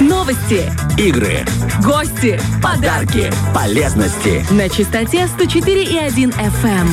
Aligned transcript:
Новости, 0.00 0.72
Игры, 0.98 1.44
гости, 1.84 2.40
подарки, 2.60 3.30
полезности. 3.54 4.44
на 4.52 4.68
частоте 4.68 5.28
104,1 5.38 6.34
FM. 6.34 6.88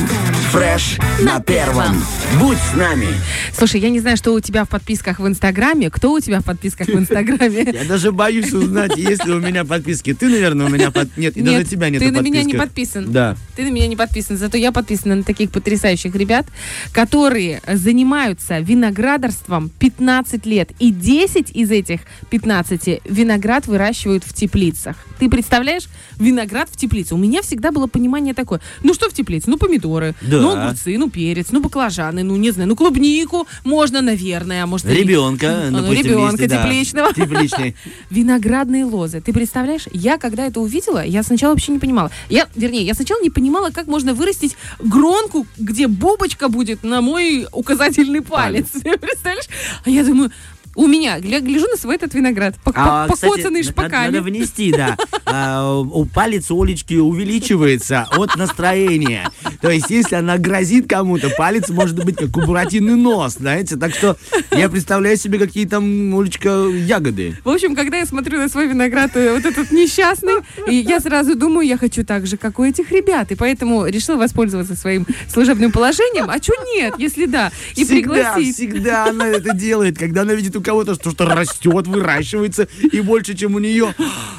Фреш 0.52 0.98
на 1.20 1.40
первом. 1.40 1.96
Будь 2.38 2.58
с 2.58 2.74
нами. 2.74 3.08
Слушай, 3.52 3.80
я 3.80 3.90
не 3.90 4.00
знаю, 4.00 4.16
что 4.16 4.32
у 4.32 4.40
тебя 4.40 4.64
в 4.64 4.68
подписках 4.68 5.18
в 5.18 5.26
Инстаграме. 5.26 5.90
Кто 5.90 6.12
у 6.12 6.20
тебя 6.20 6.40
в 6.40 6.44
подписках 6.44 6.88
в 6.88 6.94
Инстаграме? 6.94 7.62
Я 7.72 7.84
даже 7.84 8.12
боюсь 8.12 8.52
узнать, 8.52 8.96
есть 8.96 9.24
ли 9.24 9.32
у 9.32 9.40
меня 9.40 9.64
подписки. 9.64 10.14
Ты, 10.14 10.28
наверное, 10.28 10.66
у 10.66 10.68
меня 10.68 10.90
под... 10.90 11.16
Нет, 11.16 11.36
и 11.36 11.42
даже 11.42 11.64
тебя 11.64 11.88
нет 11.90 12.02
ты 12.02 12.10
на 12.10 12.20
меня 12.20 12.42
не 12.42 12.54
подписан. 12.54 13.10
Да. 13.10 13.36
Ты 13.56 13.64
на 13.64 13.70
меня 13.70 13.86
не 13.86 13.96
подписан, 13.96 14.36
зато 14.36 14.58
я 14.58 14.72
подписана 14.72 15.16
на 15.16 15.22
таких 15.22 15.50
потрясающих 15.50 16.14
ребят, 16.14 16.46
которые 16.92 17.60
занимаются 17.66 18.58
виноградарством 18.58 19.70
15 19.78 20.44
лет. 20.46 20.70
И 20.78 20.90
10 20.90 21.50
из 21.50 21.70
этих 21.70 22.00
15 22.30 22.91
виноград 23.04 23.66
выращивают 23.66 24.24
в 24.24 24.32
теплицах. 24.32 24.96
Ты 25.18 25.28
представляешь, 25.30 25.88
виноград 26.18 26.68
в 26.70 26.76
теплице. 26.76 27.14
У 27.14 27.18
меня 27.18 27.42
всегда 27.42 27.70
было 27.70 27.86
понимание 27.86 28.34
такое. 28.34 28.60
Ну 28.82 28.92
что 28.94 29.08
в 29.08 29.12
теплице? 29.12 29.48
Ну 29.48 29.56
помидоры, 29.56 30.14
Да. 30.20 30.40
ну 30.40 30.50
огурцы, 30.52 30.98
ну 30.98 31.10
перец, 31.10 31.48
ну 31.50 31.60
баклажаны, 31.62 32.22
ну 32.22 32.36
не 32.36 32.50
знаю, 32.50 32.68
ну 32.68 32.76
клубнику 32.76 33.46
можно, 33.64 34.00
наверное, 34.00 34.64
а 34.64 34.66
может 34.66 34.86
Ребенка, 34.86 35.68
Ну, 35.70 35.80
допустим, 35.82 36.06
ребенка 36.06 36.42
если, 36.42 36.46
да, 36.46 36.62
тепличного. 36.62 37.14
Тепличный. 37.14 37.76
Виноградные 38.10 38.84
лозы. 38.84 39.20
Ты 39.20 39.32
представляешь, 39.32 39.86
я 39.92 40.18
когда 40.18 40.46
это 40.46 40.60
увидела, 40.60 41.04
я 41.04 41.22
сначала 41.22 41.52
вообще 41.52 41.72
не 41.72 41.78
понимала. 41.78 42.10
Я, 42.28 42.48
вернее, 42.54 42.84
я 42.84 42.94
сначала 42.94 43.20
не 43.22 43.30
понимала, 43.30 43.70
как 43.70 43.86
можно 43.86 44.14
вырастить 44.14 44.56
гронку, 44.80 45.46
где 45.58 45.86
бубочка 45.86 46.48
будет 46.48 46.82
на 46.82 47.00
мой 47.00 47.46
указательный 47.52 48.22
палец. 48.22 48.66
Представляешь? 48.72 49.48
А 49.84 49.90
я 49.90 50.04
думаю, 50.04 50.30
у 50.74 50.86
меня, 50.86 51.18
гля- 51.18 51.40
гляжу 51.40 51.66
на 51.68 51.76
свой 51.76 51.96
этот 51.96 52.14
виноград, 52.14 52.54
пок- 52.64 52.72
А, 52.76 53.06
пок- 53.06 53.14
кстати, 53.14 53.30
покоцанный 53.30 53.62
шпаками. 53.62 54.06
Надо 54.06 54.22
внести, 54.22 54.72
да. 54.72 54.96
А, 55.34 55.82
палец 56.12 56.50
у 56.50 56.62
Олечки 56.62 56.94
увеличивается 56.94 58.06
от 58.16 58.36
настроения. 58.36 59.30
То 59.62 59.70
есть, 59.70 59.88
если 59.88 60.16
она 60.16 60.36
грозит 60.36 60.88
кому-то, 60.88 61.30
палец 61.30 61.70
может 61.70 62.04
быть 62.04 62.16
как 62.16 62.36
у 62.36 62.42
буратиный 62.42 62.96
нос, 62.96 63.34
знаете. 63.34 63.76
Так 63.76 63.94
что 63.94 64.16
я 64.50 64.68
представляю 64.68 65.16
себе, 65.16 65.38
какие 65.38 65.64
там, 65.66 66.14
Олечка, 66.18 66.66
ягоды. 66.68 67.36
В 67.44 67.48
общем, 67.48 67.74
когда 67.74 67.98
я 67.98 68.04
смотрю 68.06 68.38
на 68.38 68.48
свой 68.50 68.66
виноград, 68.68 69.16
э, 69.16 69.32
вот 69.32 69.46
этот 69.46 69.72
несчастный, 69.72 70.34
и 70.68 70.74
я 70.74 71.00
сразу 71.00 71.34
думаю, 71.34 71.66
я 71.66 71.78
хочу 71.78 72.04
так 72.04 72.26
же, 72.26 72.36
как 72.36 72.58
у 72.58 72.64
этих 72.64 72.90
ребят. 72.92 73.32
И 73.32 73.34
поэтому 73.34 73.86
решила 73.86 74.16
воспользоваться 74.16 74.74
своим 74.76 75.06
служебным 75.32 75.72
положением. 75.72 76.28
А 76.28 76.42
что 76.42 76.52
нет, 76.74 76.94
если 76.98 77.24
да? 77.26 77.50
И 77.74 77.84
всегда, 77.84 78.34
пригласить. 78.34 78.54
всегда 78.56 79.06
она 79.06 79.28
это 79.28 79.54
делает, 79.54 79.98
когда 79.98 80.22
она 80.22 80.34
видит 80.34 80.56
у 80.56 80.60
кого-то, 80.62 80.94
что 80.94 81.10
что 81.10 81.26
растет, 81.26 81.86
выращивается, 81.86 82.68
и 82.80 83.00
больше, 83.00 83.34
чем 83.34 83.54
у 83.54 83.58
нее. 83.58 83.94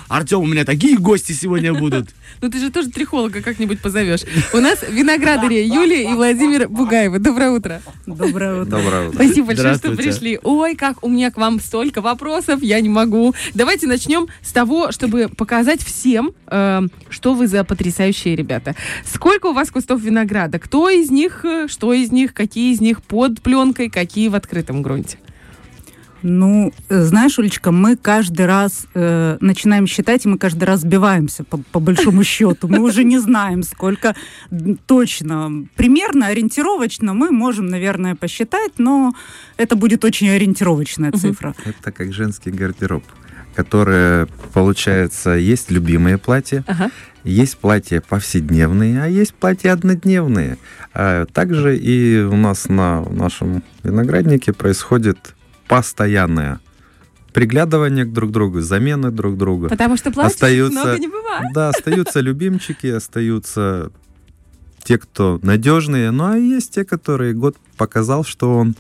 Артем, 0.08 0.42
у 0.42 0.46
меня 0.46 0.66
такие 0.66 0.98
гости 0.98 1.32
сегодня 1.32 1.74
будут. 1.74 2.10
Ну 2.42 2.50
ты 2.50 2.60
же 2.60 2.72
тоже 2.72 2.90
трихолога 2.90 3.42
как-нибудь 3.42 3.82
позовешь. 3.82 4.22
У 4.54 4.58
нас 4.58 4.84
виноградари 4.88 5.66
Юлия 5.66 6.12
и 6.12 6.14
Владимир 6.14 6.68
Бугаевы. 6.68 7.20
Доброе 7.20 7.52
утро. 7.52 7.82
Доброе 8.06 8.62
утро. 8.62 8.78
Доброе 8.78 9.10
утро. 9.10 9.16
Спасибо 9.16 9.48
большое, 9.48 9.76
что 9.76 9.92
пришли. 9.96 10.40
Ой, 10.44 10.76
как 10.76 11.04
у 11.04 11.10
меня 11.10 11.32
к 11.32 11.38
вам 11.38 11.60
столько 11.60 12.02
вопросов, 12.02 12.62
я 12.62 12.80
не 12.82 12.90
могу. 12.90 13.34
Давайте 13.54 13.88
начнем 13.88 14.28
с 14.42 14.52
того, 14.52 14.92
чтобы 14.92 15.30
показать 15.30 15.82
всем, 15.84 16.34
э, 16.48 16.82
что 17.10 17.34
вы 17.34 17.48
за 17.48 17.64
потрясающие 17.64 18.36
ребята. 18.36 18.76
Сколько 19.06 19.48
у 19.48 19.54
вас 19.54 19.72
кустов 19.72 20.02
винограда? 20.02 20.60
Кто 20.60 20.90
из 20.90 21.10
них, 21.10 21.46
э, 21.46 21.68
что 21.70 21.94
из 21.94 22.12
них, 22.12 22.34
какие 22.34 22.74
из 22.74 22.82
них 22.82 23.02
под 23.02 23.42
пленкой, 23.42 23.90
какие 23.90 24.28
в 24.28 24.36
открытом 24.36 24.82
грунте? 24.82 25.18
Ну, 26.24 26.72
э, 26.90 27.02
знаешь, 27.04 27.38
Улечка, 27.38 27.72
мы 27.72 27.98
каждый 27.98 28.46
раз 28.46 28.88
э, 28.94 29.38
начинаем 29.42 29.88
считать, 29.88 30.26
и 30.26 30.30
мы 30.30 30.38
каждый 30.38 30.64
раз 30.64 30.82
сбиваемся 30.82 31.44
по, 31.44 31.58
по 31.58 31.80
большому 31.80 32.24
счету. 32.34 32.68
Мы 32.70 32.80
уже 32.80 33.04
не 33.04 33.20
знаем, 33.20 33.62
сколько 33.64 34.16
точно. 34.88 35.66
Примерно, 35.76 36.28
ориентировочно 36.28 37.14
мы 37.14 37.32
можем, 37.32 37.68
наверное, 37.68 38.16
посчитать, 38.16 38.72
но 38.78 39.14
это 39.58 39.76
будет 39.76 40.06
очень 40.06 40.30
ориентировочная 40.30 41.12
цифра. 41.12 41.56
Это 41.66 41.92
как 41.92 42.14
женский 42.14 42.52
гардероб, 42.52 43.04
который, 43.54 44.28
получается, 44.54 45.32
есть 45.32 45.72
любимые 45.72 46.18
платья, 46.18 46.64
Ага. 46.68 46.90
есть 47.26 47.58
платья 47.58 48.02
повседневные, 48.02 49.04
а 49.04 49.08
есть 49.08 49.34
платья 49.34 49.74
однодневные. 49.74 50.58
А 50.94 51.26
также 51.26 51.78
и 51.78 52.22
у 52.22 52.36
нас 52.38 52.70
на 52.70 53.02
нашем 53.10 53.62
винограднике 53.84 54.54
происходит 54.54 55.36
постоянное 55.68 56.60
приглядывание 57.34 58.06
к 58.06 58.14
друг 58.14 58.32
другу, 58.32 58.62
замены 58.62 59.10
друг 59.10 59.38
друга. 59.38 59.68
Потому 59.70 59.98
что 59.98 60.12
платьев 60.12 60.34
Остаются- 60.36 60.80
много 60.84 61.00
не 61.00 61.08
бывает. 61.08 61.48
Да, 61.54 61.70
остаются 61.70 62.20
любимчики, 62.20 62.86
остаются 62.88 63.92
те, 64.84 65.00
кто 65.00 65.40
надежные, 65.42 66.12
ну 66.12 66.26
а 66.26 66.38
есть 66.38 66.76
те, 66.76 66.86
которые 66.86 67.34
год 67.34 67.56
показал, 67.78 68.24
что 68.24 68.54
он 68.56 68.76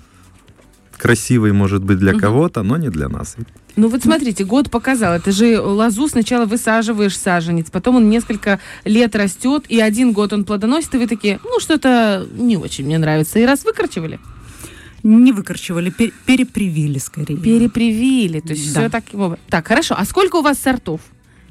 красивый, 0.98 1.52
может 1.52 1.84
быть, 1.84 1.98
для 1.98 2.12
Мгм. 2.12 2.22
кого-то, 2.22 2.62
но 2.62 2.78
не 2.78 2.90
для 2.90 3.10
нас. 3.10 3.36
Ну 3.76 3.88
вот 3.88 4.04
смотрите, 4.04 4.46
год 4.46 4.70
показал. 4.70 5.14
Это 5.16 5.32
же 5.32 5.60
лозу 5.60 6.08
сначала 6.08 6.46
высаживаешь 6.46 7.18
саженец, 7.18 7.72
потом 7.72 7.96
он 7.96 8.10
несколько 8.10 8.60
лет 8.86 9.16
растет, 9.16 9.66
и 9.68 9.82
один 9.82 10.12
год 10.14 10.32
он 10.32 10.46
плодоносит, 10.46 10.94
и 10.94 11.00
вы 11.00 11.08
такие, 11.08 11.40
ну 11.44 11.60
что-то 11.60 12.28
не 12.38 12.56
очень 12.58 12.86
мне 12.86 13.00
нравится. 13.00 13.40
И 13.40 13.46
раз 13.46 13.66
выкорчевали, 13.66 14.20
Не 15.03 15.31
выкорчевали, 15.34 15.90
пер- 15.91 16.14
перепривили 16.25 16.97
скорее. 16.97 17.38
перепривили. 17.38 18.40
То 18.40 18.53
есть 18.53 18.74
Да. 18.74 18.80
все 18.81 18.90
так. 18.90 19.03
Так, 19.50 19.68
хорошо. 19.68 19.96
А 19.97 20.06
сколько 20.06 20.38
у 20.38 20.41
вас 20.41 20.58
сортов? 20.59 21.02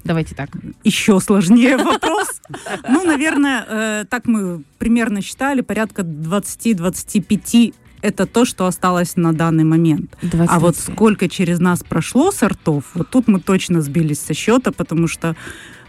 Давайте 0.05 0.35
так. 0.35 0.49
Еще 0.83 1.21
сложнее 1.21 1.77
вопрос. 1.85 2.41
Ну, 2.89 3.05
наверное, 3.05 3.65
э, 3.69 4.05
так 4.09 4.27
мы 4.27 4.63
примерно 4.79 5.21
считали, 5.23 5.61
порядка 5.61 6.03
20-25 6.03 7.75
это 8.01 8.27
то, 8.27 8.45
что 8.45 8.67
осталось 8.67 9.15
на 9.17 9.33
данный 9.33 9.63
момент. 9.65 10.17
20. 10.23 10.51
А 10.51 10.59
вот 10.59 10.77
сколько 10.77 11.29
через 11.29 11.61
нас 11.61 11.85
прошло 11.85 12.33
сортов, 12.33 12.85
вот 12.95 13.11
тут 13.11 13.29
мы 13.29 13.39
точно 13.39 13.81
сбились 13.81 14.19
со 14.19 14.35
счета, 14.35 14.73
потому 14.73 15.07
что 15.07 15.37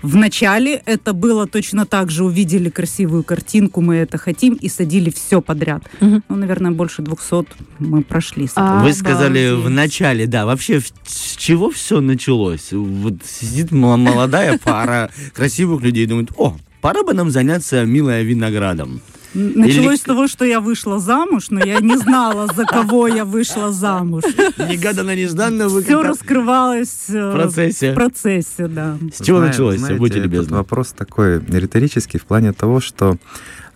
в 0.03 0.16
начале 0.18 0.81
это 0.86 1.14
было 1.14 1.47
точно 1.47 1.86
так 1.86 2.12
же, 2.12 2.24
увидели 2.25 2.69
красивую 2.69 3.24
картинку, 3.24 3.81
мы 3.81 3.96
это 3.96 4.18
хотим, 4.18 4.53
и 4.53 4.69
садили 4.69 5.09
все 5.09 5.41
подряд. 5.41 5.84
Мгм. 6.02 6.24
Ну, 6.30 6.36
наверное, 6.36 6.72
больше 6.72 7.02
200 7.02 7.46
мы 7.80 8.03
прошли. 8.03 8.46
с 8.47 8.52
А, 8.56 8.66
этого. 8.66 8.84
Вы 8.84 8.94
сказали 8.94 9.52
в 9.56 9.69
начале, 9.69 10.28
да, 10.28 10.46
вообще 10.46 10.81
с 11.06 11.36
чего 11.38 11.72
все 11.72 12.02
началось? 12.02 12.72
Вот 12.74 13.16
сидит 13.25 13.72
мо- 13.72 13.97
молодая 13.97 14.59
пара 14.64 15.09
красивых 15.34 15.81
людей, 15.81 16.06
думает, 16.06 16.31
о, 16.38 16.58
пора 16.81 17.03
бы 17.03 17.14
нам 17.14 17.31
заняться, 17.31 17.85
милая, 17.85 18.24
виноградом. 18.24 19.02
Началось 19.34 19.86
Или- 19.88 19.96
с 19.96 20.02
того, 20.02 20.28
что 20.28 20.46
я 20.46 20.60
вышла 20.60 21.00
замуж, 21.00 21.48
но 21.50 21.60
я 21.66 21.80
не 21.80 21.98
знала, 21.98 22.48
за 22.54 22.66
кого 22.66 23.08
я 23.08 23.26
вышла 23.26 23.72
замуж. 23.72 24.24
Негаданно, 24.58 25.16
нежданно 25.16 25.68
вы 25.70 25.82
Все 25.84 26.02
раскрывалось 26.04 27.10
э, 27.10 27.32
в 27.32 27.34
процессе. 27.34 27.92
в 27.92 27.96
процессе, 27.96 28.68
да. 28.68 28.98
С 29.14 29.24
чего 29.26 29.40
Зна- 29.40 29.48
началось? 29.48 29.80
знаете, 29.80 29.98
Будьте 30.00 30.20
любезны. 30.20 30.58
вопрос 30.58 30.92
такой 30.92 31.40
риторический 31.40 32.20
в 32.20 32.26
плане 32.26 32.54
того, 32.54 32.80
что 32.80 33.18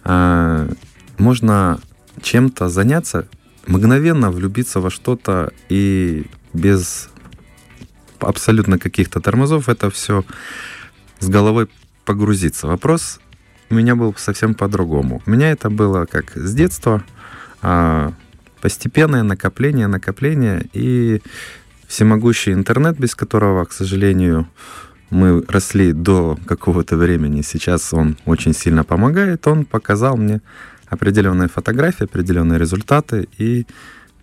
а, 0.03 0.69
можно 1.17 1.79
чем-то 2.21 2.69
заняться, 2.69 3.27
мгновенно 3.65 4.31
влюбиться 4.31 4.79
во 4.79 4.89
что-то 4.89 5.51
и 5.69 6.25
без 6.53 7.09
абсолютно 8.19 8.77
каких-то 8.79 9.19
тормозов 9.21 9.69
это 9.69 9.89
все 9.89 10.23
с 11.19 11.27
головой 11.29 11.67
погрузиться. 12.05 12.67
Вопрос 12.67 13.19
у 13.69 13.75
меня 13.75 13.95
был 13.95 14.13
совсем 14.17 14.53
по-другому. 14.53 15.21
У 15.25 15.31
меня 15.31 15.51
это 15.51 15.69
было 15.69 16.05
как 16.05 16.35
с 16.35 16.53
детства, 16.53 17.03
а, 17.61 18.13
постепенное 18.61 19.23
накопление, 19.23 19.87
накопление 19.87 20.65
и 20.73 21.21
всемогущий 21.87 22.53
интернет, 22.53 22.99
без 22.99 23.15
которого, 23.15 23.65
к 23.65 23.71
сожалению, 23.71 24.47
мы 25.09 25.43
росли 25.47 25.93
до 25.93 26.37
какого-то 26.45 26.97
времени. 26.97 27.41
Сейчас 27.41 27.93
он 27.93 28.17
очень 28.25 28.53
сильно 28.53 28.83
помогает. 28.83 29.47
Он 29.47 29.65
показал 29.65 30.17
мне 30.17 30.41
определенные 30.89 31.47
фотографии, 31.47 32.03
определенные 32.03 32.59
результаты. 32.59 33.27
И, 33.37 33.65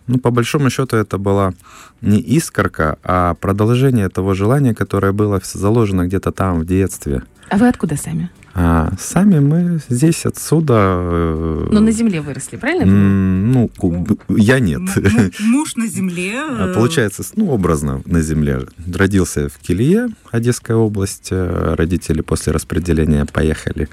ну, 0.07 0.19
по 0.19 0.31
большому 0.31 0.69
счету, 0.69 0.95
это 0.97 1.17
была 1.17 1.53
не 2.01 2.19
искорка, 2.19 2.97
а 3.03 3.33
продолжение 3.33 4.09
того 4.09 4.33
желания, 4.33 4.75
которое 4.75 5.11
было 5.11 5.41
заложено 5.43 6.05
где-то 6.05 6.31
там 6.31 6.59
в 6.59 6.65
детстве. 6.65 7.23
А 7.49 7.57
вы 7.57 7.67
откуда 7.67 7.95
сами? 7.95 8.29
А 8.57 8.93
сами 8.97 9.39
мы 9.39 9.79
здесь, 9.89 10.25
отсюда... 10.25 10.73
э, 10.77 11.67
Ну, 11.71 11.81
на 11.81 11.91
земле 11.91 12.21
выросли, 12.21 12.55
правильно? 12.55 12.85
Ну, 12.85 13.67
ку- 13.67 14.07
я 14.29 14.59
нет. 14.59 14.81
Муж 15.41 15.75
на 15.75 15.87
земле. 15.87 16.39
А, 16.39 16.69
э, 16.69 16.73
Получается, 16.73 17.23
ну, 17.35 17.49
образно 17.51 18.01
на 18.05 18.21
земле. 18.21 18.61
Родился 18.93 19.49
в 19.49 19.57
Килье, 19.57 20.07
Одесская 20.31 20.77
область. 20.77 21.27
Э, 21.31 21.75
Родители 21.77 22.21
после 22.21 22.53
распределения 22.53 23.25
поехали 23.25 23.89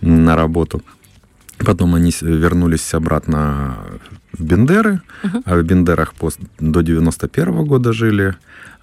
на 0.00 0.34
работу 0.34 0.82
Потом 1.58 1.94
они 1.94 2.10
вернулись 2.22 2.94
обратно 2.94 3.76
в 4.32 4.42
Бендеры, 4.42 5.02
Мгм. 5.22 5.42
а 5.44 5.56
в 5.56 5.62
Бендерах 5.62 6.14
пос- 6.18 6.40
до 6.58 6.80
91 6.82 7.64
года 7.64 7.92
жили. 7.92 8.34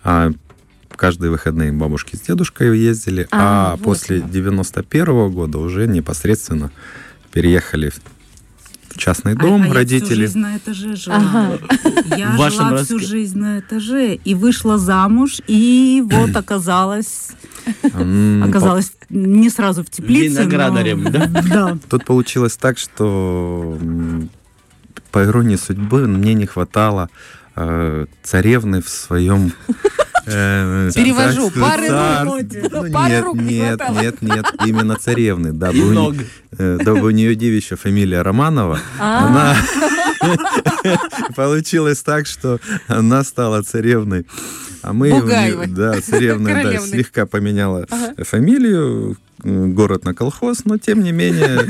А 0.03 0.31
каждые 0.97 1.31
выходные 1.31 1.71
бабушки 1.71 2.15
с 2.17 2.21
дедушкой 2.21 2.77
ездили, 2.77 3.27
А, 3.31 3.71
а, 3.73 3.75
вот 3.77 3.83
после 3.83 4.17
оно. 4.21 4.29
91 4.29 5.29
года 5.31 5.57
уже 5.59 5.87
непосредственно 5.87 6.71
переехали 7.31 7.89
в- 7.89 8.97
частный 8.97 9.33
А- 9.33 9.35
дом 9.35 9.61
а 9.61 9.65
я 9.65 9.71
всю 9.71 9.73
родители. 9.75 10.25
жизнь 10.25 10.39
на 10.39 10.57
этаже 10.57 10.95
жила. 10.95 11.15
Ага. 11.17 11.59
Я 12.17 12.31
В 12.31 12.37
вашем 12.37 12.67
жила 12.69 12.83
всю 12.83 12.93
ростке. 12.95 13.07
жизнь 13.09 13.37
на 13.39 13.59
этаже 13.59 14.15
и 14.15 14.33
вышла 14.33 14.77
замуж, 14.79 15.39
и 15.47 16.03
вот 16.05 16.35
оказалась, 16.35 17.29
М, 17.83 18.43
оказалась 18.43 18.91
не 19.09 19.49
сразу 19.51 19.83
в 19.83 19.89
теплице. 19.91 20.35
но- 20.37 20.41
Виноградарем, 20.49 21.03
да? 21.11 21.27
Да. 21.27 21.77
Тут 21.89 22.05
получилось 22.05 22.57
так, 22.57 22.77
что 22.79 23.77
по 25.11 25.23
иронии 25.23 25.55
судьбы 25.57 26.07
мне 26.07 26.33
не 26.33 26.45
хватало 26.47 27.09
э, 27.59 28.05
царевны 28.23 28.81
в 28.81 28.89
своем 28.89 29.51
Перевожу. 30.27 31.49
Пары 31.51 33.21
рук. 33.21 33.37
Нет, 33.41 33.79
нет, 33.89 34.21
нет, 34.21 34.21
нет, 34.21 34.45
именно 34.65 34.95
царевны, 34.97 35.51
у, 35.51 36.11
не- 36.11 36.19
э, 36.57 36.77
дабы 36.83 37.01
у 37.07 37.09
нее 37.11 37.35
девичья 37.35 37.75
фамилия 37.77 38.21
Романова, 38.21 38.79
А. 38.99 39.27
она 39.27 39.55
получилось 41.35 42.01
так, 42.03 42.27
что 42.27 42.59
она 42.87 43.23
стала 43.23 43.61
царевной. 43.63 44.25
А 44.81 44.93
мы 44.93 45.09
Бугаевой. 45.11 45.67
да, 45.67 45.99
царевной, 46.01 46.63
да, 46.63 46.77
слегка 46.79 47.25
поменяла 47.25 47.85
Ага. 47.89 48.23
фамилию, 48.23 49.17
город 49.43 50.05
на 50.05 50.13
колхоз, 50.13 50.65
но 50.65 50.77
тем 50.77 51.03
не 51.03 51.11
менее 51.11 51.69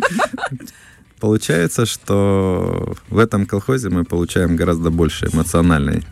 получается, 1.19 1.85
что 1.85 2.95
в 3.09 3.17
этом 3.17 3.45
колхозе 3.45 3.89
мы 3.89 4.03
получаем 4.03 4.55
гораздо 4.55 4.89
больше 4.91 5.27
эмоциональной 5.33 6.03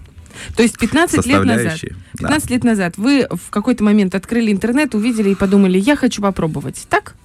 То 0.55 0.63
есть 0.63 0.77
15 0.77 1.25
лет 1.25 1.43
назад. 1.43 1.71
составляющей. 1.71 1.95
Да. 2.13 2.27
15 2.27 2.49
лет 2.49 2.63
назад 2.63 2.97
вы 2.97 3.27
в 3.29 3.49
какой-то 3.49 3.83
момент 3.83 4.15
открыли 4.15 4.51
интернет, 4.51 4.95
увидели 4.95 5.29
и 5.29 5.35
подумали, 5.35 5.77
я 5.77 5.95
хочу 5.95 6.21
попробовать. 6.21 6.85
Так? 6.89 7.15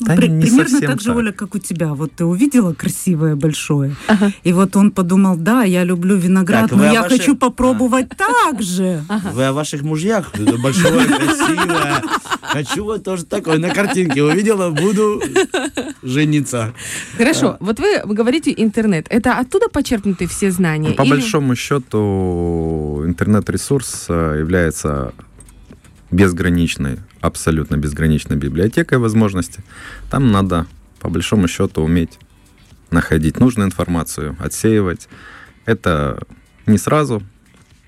Да 0.00 0.16
При- 0.16 0.28
не 0.28 0.40
примерно 0.42 0.68
совсем 0.70 0.90
так 0.90 1.00
же, 1.00 1.06
так. 1.08 1.16
Оля, 1.16 1.32
как 1.32 1.54
у 1.54 1.58
тебя. 1.58 1.88
Вот 1.94 2.12
ты 2.12 2.24
увидела 2.24 2.72
красивое, 2.72 3.36
большое, 3.36 3.94
Ага. 4.08 4.32
и 4.42 4.52
вот 4.54 4.74
он 4.76 4.90
подумал, 4.92 5.36
да, 5.36 5.62
я 5.64 5.84
люблю 5.84 6.16
виноград, 6.16 6.70
Так, 6.70 6.78
но 6.78 6.84
я 6.90 7.02
вашей- 7.02 7.18
хочу 7.18 7.36
попробовать 7.36 8.08
так 8.16 8.62
же. 8.62 9.04
Вы 9.34 9.44
о 9.44 9.52
ваших 9.52 9.82
мужьях? 9.82 10.32
Большое, 10.62 11.04
красивое. 11.06 12.02
Хочу 12.40 12.84
вот 12.84 13.04
тоже 13.04 13.24
такое 13.26 13.58
на 13.58 13.68
картинке. 13.68 14.22
Увидела, 14.22 14.70
буду 14.70 15.22
жениться. 16.02 16.72
Хорошо, 17.18 17.56
вот 17.60 17.78
вы 17.78 18.00
говорите 18.06 18.52
интернет. 18.56 19.06
Это 19.10 19.38
оттуда 19.38 19.68
почерпнуты 19.68 20.26
все 20.26 20.50
знания? 20.50 20.88
Ну, 20.90 20.94
По 20.94 21.02
Или- 21.02 21.10
большому 21.10 21.54
счету 21.54 23.02
интернет-ресурс 23.04 24.06
э, 24.08 24.36
является 24.40 25.12
безграничной, 26.10 26.98
абсолютно 27.20 27.76
безграничной 27.76 28.36
библиотекой 28.36 28.98
возможностей. 28.98 29.62
Там 30.10 30.30
надо, 30.32 30.66
по 31.00 31.08
большому 31.08 31.48
счету, 31.48 31.82
уметь 31.82 32.18
находить 32.90 33.38
нужную 33.40 33.66
информацию, 33.68 34.36
отсеивать. 34.40 35.08
Это 35.66 36.22
не 36.66 36.78
сразу. 36.78 37.22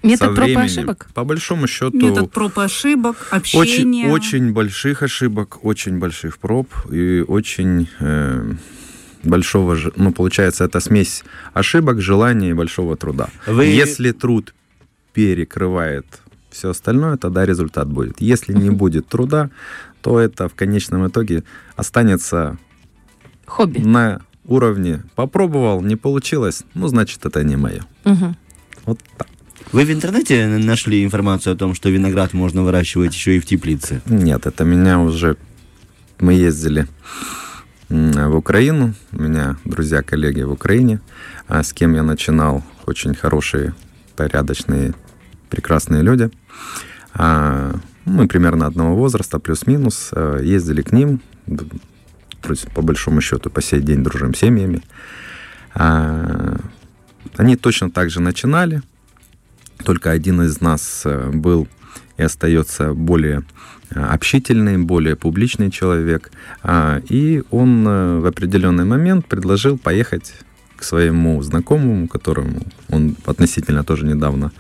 Метод 0.03 0.29
со 0.31 0.35
проб 0.35 0.49
и 0.49 0.55
временем. 0.55 0.65
ошибок? 0.67 1.09
По 1.15 1.25
большому 1.25 1.67
счету, 1.69 1.97
Метод 1.97 2.33
проб 2.33 2.59
и 2.59 2.63
ошибок, 2.63 3.17
очень, 3.31 3.61
общение. 3.61 4.09
очень 4.11 4.53
больших 4.53 5.03
ошибок, 5.03 5.65
очень 5.65 5.99
больших 5.99 6.39
проб 6.39 6.69
и 6.91 7.25
очень 7.27 7.89
э, 8.01 8.53
большого, 9.23 9.79
ну, 9.97 10.13
получается, 10.13 10.65
это 10.65 10.81
смесь 10.81 11.23
ошибок, 11.55 12.01
желания 12.01 12.51
и 12.51 12.53
большого 12.53 12.97
труда. 12.97 13.29
Вы- 13.47 13.67
Если 13.67 14.11
труд 14.11 14.55
перекрывает 15.13 16.07
все 16.53 16.71
остальное, 16.71 17.17
тогда 17.17 17.45
результат 17.47 17.89
будет. 17.89 18.21
Если 18.21 18.53
не 18.53 18.71
будет 18.71 19.09
труда, 19.09 19.51
то 20.01 20.19
это 20.21 20.49
в 20.49 20.55
конечном 20.55 21.07
итоге 21.09 21.45
останется 21.77 22.59
Хобби. 23.47 23.79
на 23.79 24.21
уровне 24.45 25.03
попробовал, 25.15 25.83
не 25.83 25.97
получилось, 25.97 26.65
ну, 26.75 26.89
значит, 26.89 27.25
это 27.25 27.45
не 27.45 27.57
мое. 27.57 27.85
Мгм. 28.05 28.37
Вот 28.85 28.99
так. 29.17 29.29
Вы 29.71 29.85
в 29.85 29.91
интернете 29.93 30.47
нашли 30.47 31.05
информацию 31.05 31.55
о 31.55 31.57
том, 31.57 31.75
что 31.75 31.89
виноград 31.89 32.35
можно 32.35 32.63
выращивать 32.63 33.15
еще 33.15 33.37
и 33.37 33.41
в 33.41 33.47
теплице? 33.47 34.03
Нет, 34.07 34.47
это 34.47 34.65
меня 34.65 34.99
уже... 34.99 35.37
Мы 36.19 36.35
ездили 36.35 36.87
в 37.89 38.37
Украину, 38.37 38.95
у 39.13 39.23
меня 39.23 39.57
друзья, 39.65 40.03
коллеги 40.03 40.43
в 40.43 40.53
Украине, 40.53 41.01
а 41.49 41.63
с 41.63 41.73
кем 41.73 41.95
я 41.95 42.03
начинал, 42.03 42.63
очень 42.87 43.15
хорошие, 43.15 43.75
порядочные, 44.17 44.95
прекрасные 45.51 46.03
люди. 46.03 46.31
А, 47.15 47.75
Мы 48.05 48.27
примерно 48.27 48.67
одного 48.67 48.97
возраста, 48.97 49.39
плюс-минус, 49.39 50.11
а, 50.13 50.41
ездили 50.41 50.83
к 50.83 50.93
ним, 50.93 51.21
то 51.47 52.51
есть, 52.51 52.69
по 52.73 52.83
большому 52.83 53.21
счету, 53.21 53.51
по 53.51 53.63
сей 53.63 53.81
день 53.81 54.03
дружим 54.03 54.35
семьями. 54.35 54.83
А, 55.75 56.57
Они 57.37 57.57
точно 57.57 57.91
так 57.91 58.11
же 58.11 58.21
начинали, 58.21 58.83
только 59.85 60.11
один 60.11 60.43
из 60.43 60.61
нас 60.61 61.03
э, 61.05 61.31
был 61.31 61.67
и 62.17 62.23
остается 62.23 62.95
более 62.95 63.43
э, 63.91 64.01
общительный, 64.01 64.79
более 64.79 65.17
публичный 65.17 65.71
человек. 65.71 66.31
И 67.09 67.43
он 67.51 67.87
э, 67.87 68.19
в 68.21 68.27
определенный 68.27 68.85
момент 68.85 69.27
предложил 69.27 69.79
поехать 69.79 70.35
к 70.77 70.85
своему 70.85 71.43
знакомому, 71.43 72.09
которому 72.09 72.63
он 72.89 73.17
относительно 73.27 73.85
тоже 73.85 74.07
недавно 74.07 74.53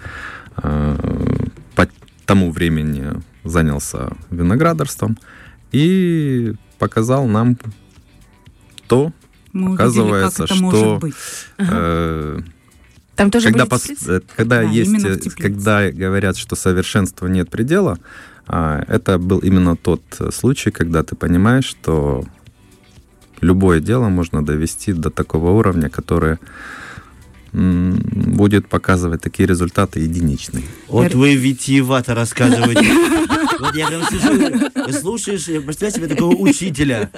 тому 2.33 2.51
времени 2.51 3.13
занялся 3.45 4.09
виноградарством 4.31 5.19
и 5.71 6.55
показал 6.79 7.27
нам 7.27 7.59
то, 8.87 9.13
Мы 9.53 9.73
увидели, 9.73 9.83
оказывается, 9.83 10.45
это 10.45 10.55
что 10.55 11.01
э, 11.59 12.41
Там 13.17 13.31
тоже 13.31 13.49
когда, 13.49 13.65
пос- 13.65 14.09
э, 14.09 14.21
когда 14.35 14.63
Да, 14.63 14.63
есть, 14.63 15.05
э, 15.05 15.31
когда 15.37 15.91
говорят, 15.91 16.39
что 16.39 16.57
совершенству 16.57 17.29
нет 17.29 17.51
предела, 17.51 17.99
а, 18.47 18.83
это 18.89 19.19
был 19.19 19.41
именно 19.41 19.77
тот 19.77 20.03
э, 20.21 20.31
случай, 20.33 20.71
когда 20.71 21.03
ты 21.03 21.15
понимаешь, 21.15 21.67
что 21.67 22.25
любое 23.43 23.81
дело 23.81 24.09
можно 24.09 24.43
довести 24.43 24.95
до 24.95 25.11
такого 25.11 25.51
уровня, 25.51 25.91
который 25.91 26.39
будет 27.53 28.69
показывать 28.69 29.21
такие 29.21 29.47
результаты 29.47 30.01
единичные. 30.01 30.65
Вот 30.89 31.15
вы 31.15 31.35
витиевато 31.35 32.15
рассказываете. 32.15 32.87
Вот 33.61 33.77
я 33.77 33.87
прям 33.89 34.03
слушаю, 34.03 34.71
слушаешь, 34.93 35.49
я 35.49 35.61
представляю 35.61 35.95
себе 35.95 36.07
такого 36.09 36.35
учителя. 36.35 37.11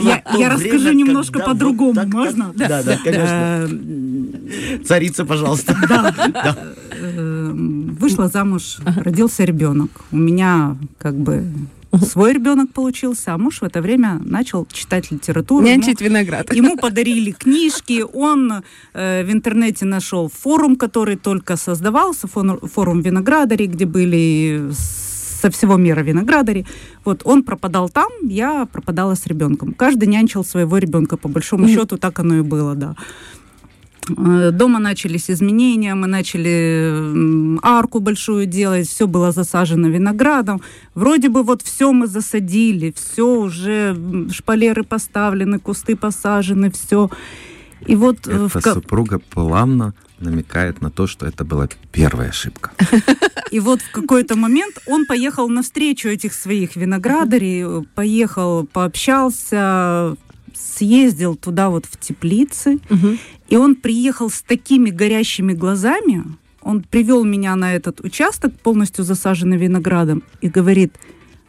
Я- 0.00 0.22
я 0.36 0.50
расскажу 0.50 0.92
немножко 0.92 1.40
по-другому, 1.40 2.00
можно? 2.06 2.52
Да, 2.54 2.82
да, 2.82 2.98
конечно. 3.02 3.68
Э, 3.70 4.78
Царица, 4.84 5.24
пожалуйста. 5.24 5.74
э, 6.92 7.50
Вышла 7.98 8.28
замуж, 8.28 8.76
родился 8.84 9.44
ребенок. 9.44 9.90
У 10.12 10.16
меня 10.16 10.76
как 10.98 11.16
бы 11.16 11.44
свой 12.02 12.32
ребенок 12.32 12.72
получился, 12.72 13.34
а 13.34 13.38
муж 13.38 13.60
в 13.60 13.64
это 13.64 13.80
время 13.80 14.20
начал 14.24 14.66
читать 14.72 15.10
литературу. 15.10 15.66
Ему- 15.66 15.76
Нянчить 15.76 16.00
виноград. 16.00 16.54
Ему 16.54 16.76
подарили 16.76 17.30
книжки, 17.32 18.04
он 18.12 18.62
э, 18.94 19.24
в 19.24 19.30
интернете 19.32 19.84
нашел 19.86 20.28
форум, 20.28 20.76
который 20.76 21.16
только 21.16 21.56
создавался, 21.56 22.26
фон- 22.26 22.60
форум 22.60 23.00
виноградарей, 23.00 23.66
где 23.66 23.86
были 23.86 24.70
со 24.72 25.50
всего 25.50 25.76
мира 25.76 26.00
виноградари. 26.00 26.66
Вот 27.04 27.22
он 27.24 27.42
пропадал 27.44 27.88
там, 27.88 28.10
я 28.28 28.66
пропадала 28.66 29.14
с 29.14 29.26
ребенком. 29.26 29.72
Каждый 29.72 30.08
нянчил 30.08 30.44
своего 30.44 30.78
ребенка, 30.78 31.16
по 31.16 31.28
большому 31.28 31.68
счету 31.68 31.96
так 31.96 32.18
оно 32.18 32.36
и 32.38 32.40
было, 32.42 32.74
да. 32.74 32.96
Э, 34.16 34.50
Дома 34.52 34.78
начались 34.78 35.30
изменения, 35.30 35.94
мы 35.94 36.06
начали 36.06 37.58
арку 37.62 38.00
большую 38.00 38.46
делать, 38.46 38.88
все 38.88 39.06
было 39.06 39.32
засажено 39.32 39.88
виноградом. 39.88 40.60
Вроде 40.94 41.28
бы 41.28 41.42
вот 41.42 41.62
все 41.62 41.92
мы 41.92 42.06
засадили, 42.06 42.92
все 42.96 43.22
уже 43.22 43.96
шпалеры 44.32 44.84
поставлены, 44.84 45.58
кусты 45.58 45.96
посажены, 45.96 46.70
все. 46.70 47.10
И 47.86 47.96
вот 47.96 48.26
э, 48.26 48.48
в 48.48 48.56
Эта 48.56 48.60
ка- 48.60 48.74
супруга 48.74 49.18
плавно 49.18 49.94
намекает 50.20 50.80
на 50.82 50.90
то, 50.90 51.06
что 51.06 51.26
это 51.26 51.44
была 51.44 51.68
первая 51.92 52.30
ошибка. 52.30 52.72
И 53.52 53.60
вот 53.60 53.80
в 53.80 53.92
какой-то 53.92 54.36
момент 54.36 54.78
он 54.86 55.06
поехал 55.06 55.48
навстречу 55.48 56.08
этих 56.08 56.34
своих 56.34 56.76
виноградарей, 56.76 57.62
э, 57.64 57.82
поехал, 57.94 58.66
пообщался, 58.66 60.16
съездил 60.58 61.36
туда 61.36 61.68
вот 61.70 61.86
в 61.86 61.98
теплицы, 61.98 62.78
Мгм. 62.90 63.18
и 63.48 63.56
он 63.56 63.74
приехал 63.76 64.28
с 64.30 64.42
такими 64.42 64.90
горящими 64.90 65.52
глазами, 65.52 66.24
он 66.62 66.82
привел 66.82 67.24
меня 67.24 67.56
на 67.56 67.74
этот 67.74 68.00
участок, 68.00 68.52
полностью 68.60 69.04
засаженный 69.04 69.56
виноградом, 69.56 70.22
и 70.40 70.48
говорит, 70.48 70.92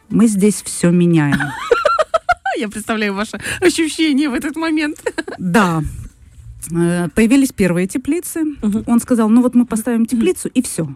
мы 0.08 0.26
здесь 0.28 0.62
все 0.62 0.90
меняем. 0.90 1.38
Я 2.58 2.68
представляю 2.68 3.14
ваше 3.14 3.40
ощущение 3.60 4.28
в 4.28 4.34
этот 4.34 4.56
момент. 4.56 5.02
Да. 5.38 5.82
Э, 6.72 7.08
Появились 7.14 7.52
первые 7.52 7.86
теплицы. 7.86 8.44
Мгм. 8.62 8.84
Он 8.86 9.00
сказал, 9.00 9.28
ну 9.30 9.40
вот 9.42 9.54
мы 9.54 9.64
поставим 9.66 10.06
теплицу, 10.06 10.48
и 10.48 10.60
все. 10.62 10.86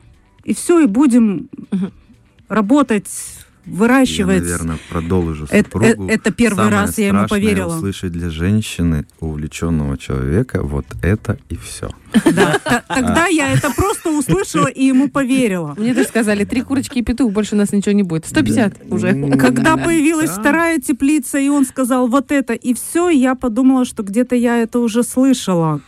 И 0.45 0.53
все, 0.55 0.81
и 0.81 0.87
будем 0.87 1.49
Мгм. 1.71 1.93
работать, 2.49 3.09
Я, 3.67 3.73
выращивать. 3.73 4.43
наверное, 4.43 4.79
продолжу 4.91 5.47
Это- 5.51 5.65
супругу. 5.65 6.09
э- 6.09 6.15
это 6.15 6.31
первый 6.33 6.57
Самое 6.65 6.75
раз 6.83 6.99
я 6.99 7.07
ему 7.09 7.19
страшное 7.21 7.41
поверила. 7.41 7.77
услышать 7.77 8.13
для 8.13 8.31
женщины, 8.31 9.07
увлеченного 9.21 9.97
человека, 9.99 10.63
вот 10.63 10.87
это 11.03 11.39
и 11.49 11.57
все. 11.57 11.89
Да, 12.33 12.59
Тогда 12.89 13.27
я 13.27 13.53
это 13.53 13.71
просто 13.75 14.11
услышала 14.11 14.67
и 14.69 14.85
ему 14.85 15.09
поверила. 15.09 15.75
Мне 15.77 15.95
даже 15.95 16.09
сказали, 16.09 16.45
три 16.45 16.61
курочки 16.63 16.99
и 16.99 17.03
петух, 17.03 17.33
больше 17.33 17.55
у 17.55 17.59
нас 17.59 17.73
ничего 17.73 17.93
не 17.93 18.03
будет. 18.05 18.27
150 18.27 18.75
уже. 18.91 19.13
Когда 19.39 19.77
появилась 19.77 20.31
вторая 20.31 20.79
теплица, 20.79 21.39
и 21.39 21.49
он 21.49 21.65
сказал 21.65 22.07
вот 22.09 22.31
это, 22.33 22.53
и 22.53 22.75
все, 22.75 23.09
я 23.09 23.35
подумала, 23.35 23.85
что 23.85 24.03
где-то 24.03 24.37
я 24.37 24.59
это 24.59 24.79
уже 24.79 25.03
слышала, 25.03 25.81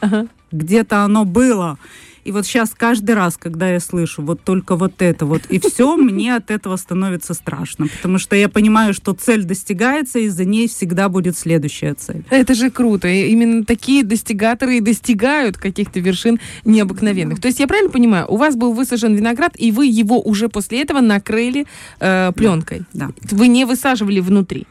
где-то 0.51 1.05
оно 1.05 1.25
было. 1.25 1.79
И 2.27 2.33
вот 2.33 2.45
сейчас 2.45 2.71
каждый 2.77 3.15
раз, 3.15 3.37
когда 3.37 3.71
я 3.71 3.79
слышу 3.79 4.21
вот 4.21 4.43
только 4.43 4.75
вот 4.75 5.01
это 5.01 5.27
вот, 5.27 5.43
и 5.49 5.61
все, 5.61 5.97
мне 5.97 6.35
от 6.35 6.51
этого 6.51 6.75
становится 6.77 7.35
страшно. 7.35 7.87
Потому 7.87 8.19
что 8.19 8.35
я 8.35 8.49
понимаю, 8.49 8.95
что 8.95 9.13
цель 9.13 9.45
достигается, 9.45 10.19
и 10.19 10.29
за 10.29 10.45
ней 10.45 10.67
всегда 10.67 11.09
будет 11.09 11.39
следующая 11.39 11.95
цель. 11.95 12.25
Это 12.31 12.55
же 12.55 12.71
круто. 12.71 13.07
И 13.07 13.29
именно 13.29 13.65
такие 13.65 14.03
достигаторы 14.03 14.79
и 14.79 14.81
достигают 14.81 15.57
каких-то 15.57 16.01
вершин 16.01 16.41
необыкновенных. 16.65 17.41
То 17.41 17.47
есть 17.47 17.61
я 17.61 17.69
правильно 17.69 17.93
понимаю, 17.93 18.27
у 18.29 18.37
вас 18.37 18.57
был 18.57 18.73
высажен 18.73 19.15
виноград, 19.15 19.53
и 19.57 19.71
вы 19.71 19.87
его 19.87 20.21
уже 20.21 20.49
после 20.49 20.83
этого 20.83 21.01
накрыли 21.01 21.67
э, 22.01 22.33
пленкой. 22.35 22.83
Да. 22.93 23.11
Вы 23.31 23.47
не 23.47 23.65
высаживали 23.65 24.19
внутри. 24.19 24.67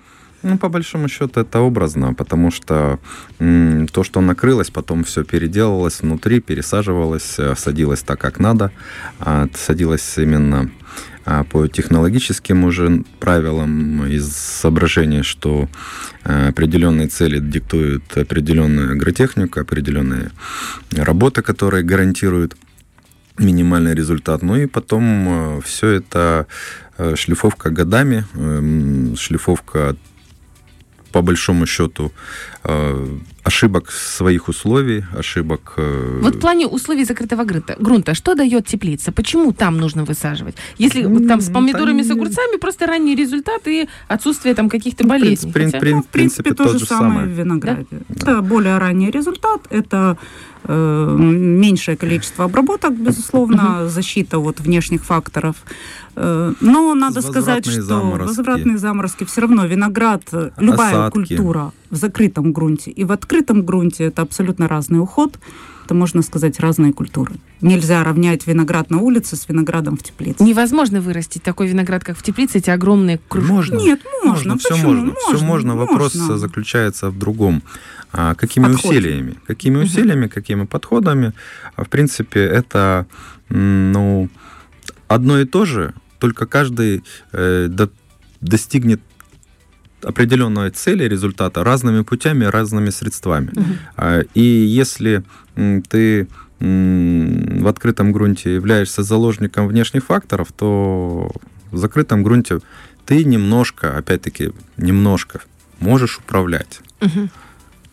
Ну, 0.48 0.60
по 0.60 0.70
большому 0.70 1.08
счету, 1.08 1.40
это 1.40 1.60
образно, 1.60 2.14
потому 2.14 2.52
что 2.52 3.00
м, 3.40 3.88
то, 3.88 4.04
что 4.04 4.22
накрылось, 4.22 4.70
потом 4.70 5.04
все 5.04 5.24
переделалось 5.24 6.02
внутри, 6.02 6.40
пересаживалось, 6.40 7.40
э, 7.40 7.56
садилось 7.58 8.04
так, 8.04 8.20
как 8.20 8.40
надо, 8.40 8.72
а, 9.20 9.48
садилось 9.56 10.18
именно 10.20 10.70
а, 11.26 11.44
по 11.44 11.68
технологическим 11.68 12.64
уже 12.64 13.04
правилам 13.20 14.06
из 14.06 14.36
соображения, 14.36 15.24
что 15.24 15.68
э, 16.24 16.50
определенные 16.50 17.08
цели 17.08 17.40
диктуют 17.40 18.16
определенная 18.16 18.92
агротехника, 18.92 19.62
определенные 19.62 20.30
работы, 20.96 21.42
которые 21.42 21.84
гарантируют 21.84 22.56
минимальный 23.40 23.96
результат. 23.96 24.44
Ну 24.44 24.58
и 24.58 24.68
потом 24.68 25.60
все 25.66 25.88
это 25.88 26.46
э, 27.00 27.16
шлифовка 27.16 27.72
годами, 27.72 28.26
шлифовка 29.18 29.96
по 31.16 31.22
большому 31.22 31.66
счету 31.66 32.12
э, 32.64 33.08
ошибок 33.44 33.92
своих 33.92 34.50
условий, 34.50 35.04
ошибок... 35.20 35.74
э, 35.78 36.20
Вот 36.22 36.36
в 36.36 36.40
плане 36.40 36.68
условий 36.68 37.06
закрытого 37.06 37.46
грунта, 37.46 37.76
грунта 37.80 38.14
что 38.16 38.36
дает 38.36 38.66
теплица? 38.68 39.12
Почему 39.12 39.54
там 39.54 39.78
нужно 39.78 40.04
высаживать? 40.04 40.56
Если 40.82 41.06
вот 41.08 41.28
там 41.28 41.40
с 41.40 41.50
помидорами, 41.50 42.02
там 42.02 42.08
с 42.08 42.12
огурцами, 42.12 42.58
просто 42.58 42.86
ранний 42.86 43.16
результат 43.16 43.68
и 43.68 43.88
отсутствие 44.10 44.56
там 44.56 44.70
каких-то 44.70 45.04
Ну, 45.04 45.10
в 45.10 45.12
болезней. 45.12 45.52
принципе, 45.54 45.78
Хотя- 45.80 45.88
прин- 45.88 45.96
Ну, 45.96 46.02
в 46.02 46.08
принципе, 46.08 46.54
то 46.54 46.68
же 46.68 46.86
самое 46.86 47.28
в 47.28 47.40
винограде. 47.40 47.86
Это 48.10 48.42
более 48.42 48.78
ранний 48.78 49.12
результат, 49.12 49.62
это 49.72 50.18
э, 50.68 51.16
меньшее 51.18 51.96
количество 51.96 52.46
обработок, 52.46 52.92
безусловно, 52.92 53.88
защита 53.88 54.38
от 54.40 54.60
внешних 54.60 55.04
факторов. 55.04 55.56
Э, 56.16 56.54
но 56.62 56.94
надо 56.96 57.22
сказать, 57.22 57.66
что 57.66 57.82
заморозки. 57.82 58.28
возвратные 58.28 58.78
заморозки 58.78 59.26
все 59.26 59.42
равно 59.42 59.66
виноград, 59.66 60.24
э, 60.32 60.52
любая 60.58 60.92
Осадки. 60.92 61.36
культура 61.36 61.72
в 61.90 61.96
закрытом 61.96 62.54
грунте 62.54 62.92
и 62.92 63.04
в 63.04 63.12
открытом 63.12 63.64
грунте 63.66 64.06
это 64.06 64.22
абсолютно 64.22 64.68
разный 64.68 65.00
уход. 65.00 65.38
Это, 65.86 65.94
можно 65.94 66.24
сказать, 66.24 66.60
разные 66.60 66.94
культуры. 66.94 67.36
Нельзя 67.62 68.04
равнять 68.04 68.48
виноград 68.48 68.90
на 68.90 68.98
улице 68.98 69.36
с 69.36 69.48
виноградом 69.48 69.98
в 69.98 70.02
теплице. 70.02 70.44
Невозможно 70.44 71.00
вырастить 71.00 71.44
такой 71.44 71.68
виноград, 71.68 72.04
как 72.04 72.18
в 72.18 72.24
теплице, 72.24 72.58
эти 72.58 72.72
огромные 72.72 73.20
кружки. 73.28 73.52
Можно. 73.52 73.76
Нет, 73.76 74.02
можно. 74.24 74.58
все 74.58 74.70
Почему? 74.70 74.94
можно. 74.94 75.14
Все 75.14 75.46
можно. 75.46 75.76
Вопрос 75.76 76.16
можно. 76.16 76.38
заключается 76.40 77.12
в 77.12 77.20
другом. 77.20 77.62
А, 78.12 78.34
какими 78.34 78.66
Подходе. 78.66 78.98
усилиями? 78.98 79.36
Какими 79.46 79.84
усилиями, 79.84 80.28
какими 80.28 80.66
подходами? 80.66 81.34
А, 81.76 81.84
в 81.84 81.90
принципе, 81.90 82.40
это 82.40 83.06
ну, 83.50 84.30
одно 85.08 85.40
и 85.40 85.46
то 85.46 85.66
же, 85.66 85.94
только 86.26 86.48
каждый 86.48 87.04
э, 87.34 87.68
до- 87.70 87.92
достигнет 88.42 89.00
определенной 90.02 90.72
цели, 90.72 91.04
результата 91.04 91.64
разными 91.64 92.02
путями, 92.02 92.46
разными 92.46 92.90
средствами. 92.90 93.52
А, 93.96 94.22
И 94.34 94.42
если 94.42 95.24
ты 95.90 96.28
в 96.60 97.68
открытом 97.68 98.12
грунте 98.12 98.56
являешься 98.56 99.04
заложником 99.04 99.68
внешних 99.68 100.04
факторов, 100.06 100.48
то 100.58 101.32
в 101.72 101.78
закрытом 101.78 102.24
грунте 102.24 102.60
ты 103.06 103.24
немножко, 103.24 103.96
опять-таки, 103.98 104.52
немножко 104.78 105.42
можешь 105.80 106.18
управлять. 106.18 106.80
Мгм. 107.02 107.30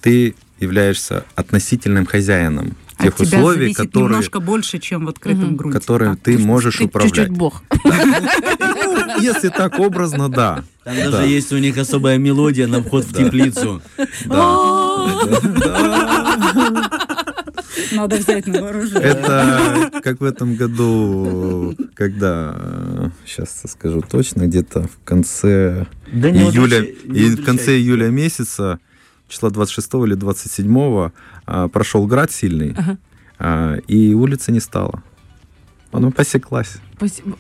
Ты 0.01 0.35
являешься 0.61 1.25
относительным 1.35 2.07
хозяином 2.07 2.77
тех 3.03 3.15
тебя 3.17 3.39
условий, 3.39 3.73
которые, 3.75 4.09
немножко 4.09 4.41
больше, 4.41 4.79
чем 4.79 5.05
в 5.07 5.09
открытом 5.09 5.45
Мгм. 5.49 5.57
грунте. 5.57 5.79
которые 5.79 6.11
Да. 6.13 6.19
ты 6.23 6.39
можешь 6.39 6.77
Ты 6.77 6.85
управлять. 6.85 7.15
чуть-чуть 7.15 7.37
бог. 7.37 7.63
Ну, 7.85 9.21
Если 9.21 9.49
так 9.49 9.79
образно, 9.79 10.29
да. 10.29 10.65
Там 10.85 10.97
Да. 10.97 11.11
даже 11.11 11.27
есть 11.29 11.53
у 11.53 11.59
них 11.59 11.77
особая 11.79 12.19
мелодия 12.19 12.67
на 12.67 12.83
вход 12.83 13.05
в 13.05 13.13
Да. 13.13 13.25
теплицу. 13.25 13.81
Надо 17.93 18.17
взять 18.17 18.47
на 18.47 18.63
вооружение. 18.63 19.03
Это 19.03 19.91
как 20.03 20.21
в 20.21 20.25
этом 20.25 20.57
году, 20.57 21.75
когда, 21.95 23.11
сейчас 23.27 23.63
скажу 23.67 24.03
точно, 24.09 24.47
где-то 24.47 24.83
в 24.83 25.05
конце 25.05 25.87
Да 26.13 26.29
июля, 26.31 26.83
и 26.83 27.31
в 27.37 27.45
конце 27.45 27.77
июля 27.79 28.09
месяца, 28.09 28.79
числа 29.33 29.51
26 29.51 29.95
или 30.07 30.15
27 30.15 31.11
а, 31.47 31.69
прошел 31.69 32.07
град 32.07 32.31
сильный, 32.31 32.75
Ага. 32.77 32.99
а, 33.39 33.77
и 33.89 34.15
улицы 34.15 34.53
не 34.53 34.61
стало. 34.61 35.03
Она 35.91 36.11
посеклась. 36.11 36.77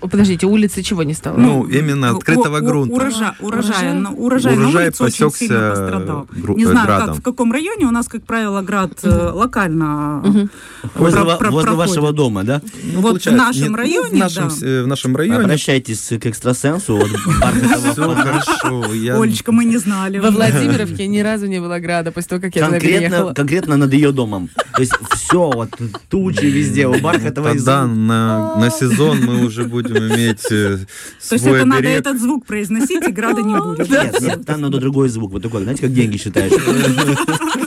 Подождите, 0.01 0.47
улицы 0.47 0.83
чего 0.83 1.03
не 1.03 1.15
стало? 1.15 1.37
Ну, 1.37 1.65
именно 1.67 2.11
открытого 2.11 2.59
у- 2.59 2.65
грунта. 2.65 2.95
Урожай, 2.95 3.31
урожай, 3.41 3.71
Урожай? 3.71 3.93
на- 3.95 4.11
урожай, 4.11 4.57
на 4.57 4.63
Урожай 4.63 4.85
улице 4.87 5.03
очень 5.05 5.25
посекся, 5.27 5.39
сильно 5.39 5.71
пострадал. 5.71 6.27
гру- 6.37 6.57
Не 6.57 6.65
знаю, 6.67 6.87
градом. 6.87 7.09
как, 7.09 7.17
в 7.19 7.23
каком 7.23 7.53
районе. 7.53 7.87
У 7.87 7.91
нас, 7.91 8.09
как 8.09 8.25
правило, 8.25 8.61
град 8.63 8.93
э, 9.03 9.31
локально 9.33 10.23
Мгм. 10.25 10.51
Возле, 10.95 11.37
про- 11.37 11.51
возле 11.51 11.73
вашего 11.73 12.13
дома, 12.13 12.45
да? 12.45 12.61
Ну, 12.83 13.01
Вот 13.01 13.23
в 13.23 13.31
нашем 13.33 13.73
ну, 13.73 13.77
районе, 13.77 14.11
в 14.11 14.19
нашем, 14.19 14.49
да. 14.49 14.67
э, 14.67 14.83
в 14.83 14.87
нашем 14.87 15.17
районе. 15.17 15.41
Обращайтесь 15.45 16.09
к 16.21 16.27
экстрасенсу. 16.27 16.99
Бархатова 17.41 17.93
Все 17.93 18.15
хорошо. 18.15 18.85
Олечка, 19.21 19.53
мы 19.53 19.65
не 19.65 19.79
знали. 19.79 20.19
Во 20.19 20.31
Владимировке 20.31 21.07
ни 21.07 21.21
разу 21.21 21.47
не 21.47 21.61
было 21.61 21.79
града 21.79 22.11
после 22.13 22.29
того, 22.31 22.43
как 22.43 22.57
я 22.57 22.65
туда 22.67 22.79
конкретно, 22.79 23.07
переехала. 23.09 23.33
конкретно 23.35 23.77
над 23.77 23.93
ее 23.93 24.13
домом. 24.13 24.49
То 24.75 24.81
есть 24.81 24.93
все, 25.11 25.51
вот 25.51 25.71
тучи 26.09 26.45
везде, 26.47 26.87
у 26.87 26.99
Бархатовой 27.01 27.53
Тогда 27.53 27.87
на, 27.87 28.57
на 28.57 28.71
сезон 28.71 29.21
мы 29.21 29.45
уже 29.45 29.52
будем 29.65 29.99
иметь 29.99 30.45
э, 30.51 30.79
То 31.29 31.35
есть 31.35 31.45
свой 31.45 31.59
это 31.59 31.67
надо 31.67 31.89
этот 31.89 32.21
звук 32.21 32.47
произносить, 32.47 33.07
и 33.09 33.13
града 33.13 33.43
не 33.43 33.57
будет. 33.57 33.89
Нет, 33.89 34.21
нет, 34.21 34.47
там 34.47 34.61
надо 34.61 34.79
другой 34.79 35.09
звук. 35.09 35.33
Вот 35.33 35.43
такой, 35.43 35.63
знаете, 35.63 35.83
как 35.83 35.93
деньги 35.93 36.17
считаешь? 36.17 36.53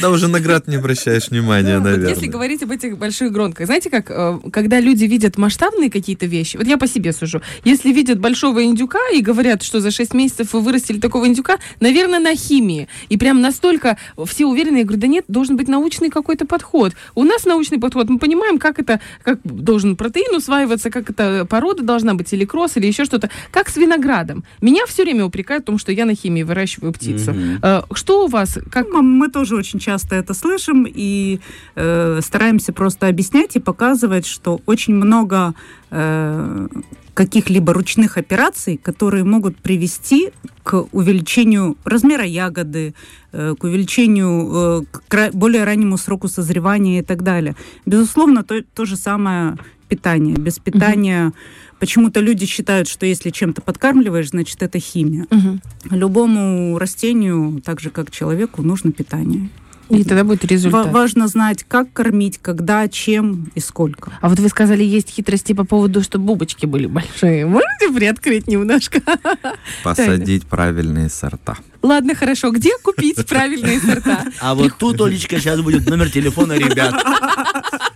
Тогда 0.00 0.14
уже 0.14 0.28
на 0.28 0.40
град 0.40 0.66
не 0.66 0.76
обращаешь 0.76 1.28
внимания, 1.28 1.76
Вот 1.78 1.84
наверное. 1.84 2.08
если 2.08 2.26
говорить 2.26 2.62
об 2.62 2.70
этих 2.70 2.96
больших 2.96 3.32
гронках, 3.32 3.66
знаете, 3.66 3.90
как 3.90 4.10
э, 4.10 4.38
когда 4.50 4.80
люди 4.80 5.04
видят 5.04 5.36
масштабные 5.36 5.90
какие-то 5.90 6.24
вещи, 6.24 6.56
вот 6.56 6.66
я 6.66 6.78
по 6.78 6.86
себе 6.86 7.12
сужу, 7.12 7.42
если 7.64 7.92
видят 7.92 8.18
большого 8.18 8.64
индюка 8.64 8.98
и 9.14 9.20
говорят, 9.20 9.62
что 9.62 9.80
за 9.80 9.90
6 9.90 10.14
месяцев 10.14 10.54
вы 10.54 10.60
вырастили 10.60 10.98
такого 10.98 11.26
индюка, 11.26 11.58
наверное, 11.80 12.18
на 12.18 12.34
химии. 12.34 12.88
И 13.10 13.18
прям 13.18 13.42
настолько 13.42 13.98
все 14.26 14.46
уверены, 14.46 14.78
я 14.78 14.84
говорю, 14.84 15.00
да 15.00 15.06
нет, 15.06 15.24
должен 15.28 15.58
быть 15.58 15.68
научный 15.68 16.08
какой-то 16.08 16.46
подход. 16.46 16.94
У 17.14 17.24
нас 17.24 17.44
научный 17.44 17.78
подход, 17.78 18.08
мы 18.08 18.18
понимаем, 18.18 18.58
как 18.58 18.78
это, 18.78 19.00
как 19.22 19.38
должен 19.44 19.96
протеин 19.96 20.34
усваиваться, 20.34 20.90
как 20.90 21.10
это 21.10 21.44
порода 21.44 21.82
должна 21.82 22.14
быть, 22.14 22.32
или 22.32 22.46
кросс, 22.46 22.76
или 22.76 22.86
еще 22.86 23.04
что-то. 23.04 23.28
Как 23.50 23.68
с 23.68 23.76
виноградом. 23.76 24.44
Меня 24.62 24.86
все 24.86 25.02
время 25.02 25.26
упрекают 25.26 25.64
в 25.64 25.66
том, 25.66 25.78
что 25.78 25.92
я 25.92 26.06
на 26.06 26.14
химии 26.14 26.42
выращиваю 26.42 26.92
птицу. 26.92 27.34
Э, 27.62 27.82
Что 27.92 28.24
у 28.24 28.28
вас? 28.28 28.58
Как 28.72 28.88
Ну, 28.88 29.02
Мы 29.02 29.28
тоже 29.28 29.56
очень 29.56 29.78
часто 29.78 29.89
это 30.16 30.34
слышим 30.34 30.86
и 30.88 31.40
э, 31.74 32.20
стараемся 32.22 32.72
просто 32.72 33.08
объяснять 33.08 33.56
и 33.56 33.60
показывать, 33.60 34.26
что 34.26 34.60
очень 34.66 34.94
много 34.94 35.54
э, 35.90 36.68
каких-либо 37.14 37.72
ручных 37.72 38.16
операций, 38.16 38.76
которые 38.76 39.24
могут 39.24 39.56
привести 39.56 40.30
к 40.62 40.86
увеличению 40.92 41.76
размера 41.84 42.24
ягоды, 42.24 42.94
э, 43.32 43.54
к 43.58 43.64
увеличению, 43.64 44.84
э, 44.92 44.98
к 45.08 45.30
более 45.32 45.64
раннему 45.64 45.96
сроку 45.96 46.28
созревания 46.28 47.00
и 47.00 47.04
так 47.04 47.22
далее. 47.22 47.56
Безусловно, 47.86 48.42
то, 48.42 48.62
то 48.74 48.84
же 48.84 48.96
самое 48.96 49.56
питание. 49.88 50.36
Без 50.36 50.58
питания 50.58 51.32
Почему-то 51.80 52.20
люди 52.20 52.44
считают, 52.44 52.88
что 52.88 53.06
если 53.06 53.30
чем-то 53.30 53.62
подкармливаешь, 53.62 54.28
значит 54.28 54.62
это 54.62 54.78
химия. 54.78 55.26
Мгм. 55.30 55.62
Любому 55.90 56.78
растению, 56.78 57.62
так 57.64 57.80
же 57.80 57.88
как 57.88 58.10
человеку, 58.10 58.62
нужно 58.62 58.92
питание. 58.92 59.48
И 59.90 60.04
тогда 60.04 60.24
будет 60.24 60.44
результат. 60.44 60.92
важно 60.92 61.28
знать, 61.28 61.64
как 61.66 61.92
кормить, 61.92 62.38
когда, 62.38 62.88
чем 62.88 63.50
и 63.54 63.60
сколько. 63.60 64.12
А 64.20 64.28
вот 64.28 64.38
вы 64.38 64.48
сказали, 64.48 64.84
есть 64.84 65.10
хитрости 65.10 65.52
по 65.52 65.64
поводу, 65.64 66.02
чтобы 66.02 66.26
бубочки 66.26 66.66
были 66.66 66.86
большие. 66.86 67.46
Можете 67.46 67.92
приоткрыть 67.94 68.46
немножко? 68.46 69.00
Посадить 69.84 70.46
правильные 70.46 71.08
сорта. 71.08 71.56
Ладно, 71.82 72.14
хорошо. 72.14 72.50
Где 72.50 72.70
купить 72.82 73.26
правильные 73.28 73.80
сорта? 73.80 74.24
А 74.40 74.54
вот 74.54 74.76
тут, 74.78 75.00
Олечка, 75.00 75.38
сейчас 75.38 75.60
будет 75.60 75.88
номер 75.88 76.10
телефона 76.10 76.52
ребят. 76.52 76.94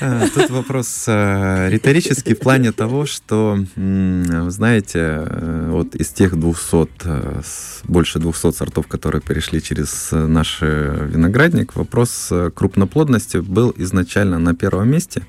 А, 0.00 0.28
Тут 0.28 0.50
вопрос 0.50 1.04
э, 1.08 1.68
риторический 1.70 2.34
в 2.34 2.38
плане 2.38 2.72
того, 2.72 3.06
что, 3.06 3.58
знаете, 3.76 4.98
э, 4.98 5.68
вот 5.70 5.94
из 5.96 6.08
тех 6.08 6.38
200, 6.38 6.88
э, 7.04 7.40
больше 7.84 8.18
200 8.18 8.52
сортов, 8.52 8.86
которые 8.86 9.20
перешли 9.20 9.60
через 9.60 10.10
наш 10.12 10.60
виноградник, 10.60 11.74
вопрос 11.74 12.32
крупноплодности 12.54 13.38
был 13.38 13.74
изначально 13.76 14.38
на 14.38 14.54
первом 14.54 14.88
месте. 14.88 15.26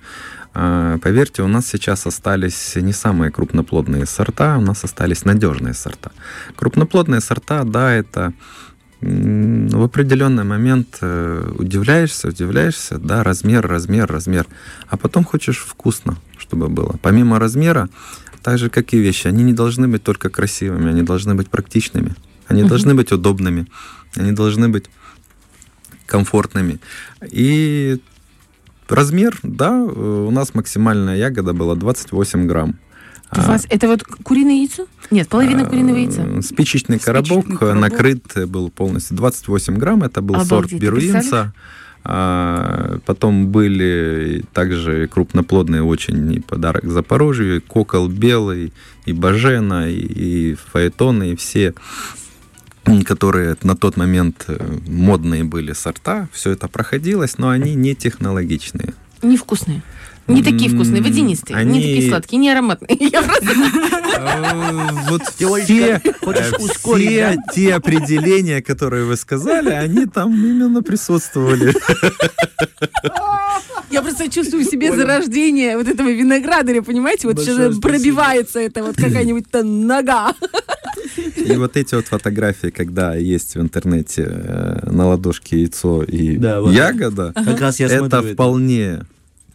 А, 0.54 0.98
Поверьте, 1.00 1.44
у 1.44 1.48
нас 1.48 1.68
сейчас 1.68 2.06
остались 2.06 2.76
не 2.76 2.94
самые 2.94 3.32
крупноплодные 3.32 4.06
сорта, 4.06 4.58
у 4.58 4.62
нас 4.62 4.84
остались 4.84 5.26
надежные 5.26 5.74
сорта. 5.74 6.12
Крупноплодные 6.56 7.22
сорта, 7.22 7.64
да, 7.64 7.94
это 7.94 8.34
в 9.02 9.82
определенный 9.82 10.44
момент 10.44 10.98
э, 11.02 11.52
удивляешься, 11.58 12.28
удивляешься, 12.28 12.98
да, 12.98 13.24
размер, 13.24 13.66
размер, 13.66 14.12
размер, 14.12 14.46
а 14.90 14.98
потом 14.98 15.24
хочешь 15.24 15.60
вкусно, 15.60 16.18
чтобы 16.38 16.68
было. 16.68 16.98
Помимо 17.02 17.40
размера, 17.40 17.90
так 18.44 18.58
же, 18.58 18.70
как 18.70 18.94
и 18.94 18.98
вещи, 18.98 19.28
они 19.28 19.44
не 19.44 19.54
должны 19.54 19.88
быть 19.88 20.04
только 20.04 20.30
красивыми, 20.30 20.90
они 20.90 21.04
должны 21.04 21.34
быть 21.36 21.50
практичными, 21.50 22.14
они 22.48 22.62
Мгм. 22.62 22.70
должны 22.70 22.94
быть 22.94 23.12
удобными, 23.12 23.68
они 24.16 24.34
должны 24.34 24.68
быть 24.68 24.86
комфортными. 26.06 26.80
И 27.32 28.02
размер, 28.90 29.40
да, 29.44 29.72
э, 29.72 30.26
у 30.28 30.32
нас 30.32 30.54
максимальная 30.56 31.16
ягода 31.16 31.54
была 31.54 31.76
28 31.76 32.48
грамм. 32.48 32.76
У 33.32 33.42
вас 33.42 33.66
это 33.70 33.88
вот 33.88 34.04
куриное 34.04 34.56
яйцо? 34.56 34.88
Нет, 35.12 35.30
половина 35.30 35.64
А, 35.64 35.66
куриного 35.66 35.98
яйца. 35.98 36.42
Спичечный 36.42 37.00
коробок, 37.00 37.46
Спичечный 37.46 37.56
э, 37.56 37.60
коробок. 37.60 37.82
накрыт 37.82 38.50
был 38.50 38.70
полностью 38.72 39.16
28 39.18 39.78
грамм. 39.78 40.04
Это 40.04 40.22
был 40.22 40.36
сорт 40.36 40.52
Обалдеть, 40.52 40.80
беруинца. 40.82 41.54
А, 42.04 43.00
Потом 43.06 43.48
были 43.48 44.44
также 44.54 45.08
крупноплодные 45.08 45.84
очень 45.84 46.34
и 46.34 46.40
подарок 46.40 46.86
Запорожью, 46.86 47.58
и 47.58 47.60
кокол 47.60 48.08
белый, 48.08 48.74
и 49.06 49.14
бажена, 49.14 49.88
и, 49.88 49.98
и 49.98 50.56
фаэтоны, 50.72 51.32
и 51.32 51.36
все 51.36 51.74
которые 53.06 53.56
на 53.62 53.76
тот 53.76 53.98
момент 53.98 54.46
э, 54.48 54.58
модные 54.88 55.44
были 55.44 55.74
сорта, 55.74 56.28
все 56.32 56.52
это 56.52 56.68
проходилось, 56.68 57.38
но 57.38 57.50
они 57.50 57.76
не 57.76 57.94
технологичные. 57.94 58.94
Невкусные. 59.22 59.84
Не 60.30 60.44
такие 60.44 60.70
вкусные, 60.70 61.02
водянистые, 61.02 61.56
не 61.56 61.62
они- 61.62 61.82
такие 61.82 62.10
сладкие, 62.10 62.40
не 62.40 62.50
ароматные. 62.52 62.98
Я 63.12 63.22
просто- 63.22 63.48
А, 64.18 64.92
Вот 65.10 65.24
все, 65.24 65.58
э, 65.58 66.00
все 66.00 67.38
те 67.54 67.74
определения, 67.74 68.62
которые 68.62 69.06
вы 69.06 69.16
сказали, 69.16 69.70
они 69.70 70.06
там 70.06 70.34
именно 70.34 70.82
присутствовали. 70.84 71.74
Я 73.92 74.02
просто 74.04 74.30
чувствую 74.30 74.64
в 74.64 74.70
себе 74.70 74.96
зарождение 74.96 75.78
вот 75.78 75.88
этого 75.88 76.10
виноградаря, 76.12 76.82
понимаете? 76.84 77.28
Вот 77.28 77.38
Большое 77.38 77.58
сейчас 77.58 77.80
пробивается 77.80 78.60
это 78.60 78.84
вот 78.84 78.96
какая-нибудь 78.96 79.50
там 79.50 79.88
нога. 79.88 80.34
И 81.36 81.54
вот 81.54 81.76
эти 81.76 81.96
вот 81.96 82.06
фотографии, 82.08 82.68
когда 82.70 83.16
есть 83.16 83.56
в 83.56 83.62
интернете 83.62 84.28
э, 84.30 84.90
на 84.92 85.08
ладошке 85.08 85.58
яйцо 85.62 86.04
и 86.04 86.38
ягода, 86.38 87.34
Как 87.34 87.60
раз 87.60 87.80
я 87.80 87.88
это 87.88 88.22
вполне 88.22 89.02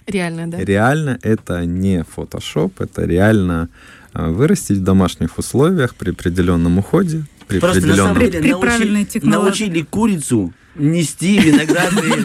Реально, 0.06 0.46
да. 0.50 0.58
реально, 0.58 1.18
это 1.22 1.64
не 1.64 2.04
фотошоп, 2.04 2.80
это 2.80 3.04
реально 3.04 3.68
э, 4.12 4.28
вырастить 4.30 4.78
в 4.78 4.82
домашних 4.84 5.38
условиях 5.38 5.94
при 5.94 6.10
определенном 6.10 6.78
уходе, 6.78 7.24
при 7.48 7.58
Просто 7.58 7.86
на 7.86 7.96
самом 7.96 8.12
определенном 8.12 8.42
деле 8.42 8.54
При 8.54 8.60
правильной 8.60 8.92
научили, 9.00 9.04
технологии. 9.20 9.44
научили 9.44 9.82
курицу 9.82 10.52
нести 10.76 11.38
виноградные 11.38 12.24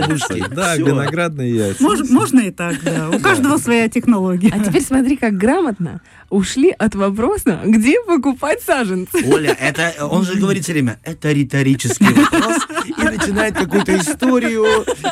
бабушки. 0.00 0.32
яйца. 0.38 0.54
Да, 0.54 0.76
виноградные 0.76 1.54
яйца. 1.54 1.82
Мож- 1.84 2.08
можно 2.10 2.40
и 2.40 2.50
так, 2.50 2.76
да. 2.84 3.10
У 3.10 3.18
каждого 3.18 3.56
своя 3.58 3.88
технология. 3.88 4.52
А 4.54 4.60
теперь 4.64 4.82
смотри, 4.82 5.16
как 5.16 5.36
грамотно 5.36 6.00
ушли 6.30 6.70
от 6.70 6.94
вопроса, 6.94 7.60
где 7.64 7.96
покупать 8.06 8.62
саженцы. 8.62 9.24
Оля, 9.32 9.56
это 9.58 10.06
он 10.06 10.24
же 10.24 10.34
говорит 10.38 10.62
все 10.64 10.72
время, 10.72 10.98
это 11.02 11.32
риторический 11.32 12.04
вопрос, 12.12 12.58
и 12.86 13.02
начинает 13.02 13.54
какую-то 13.54 13.96
историю, 13.96 14.66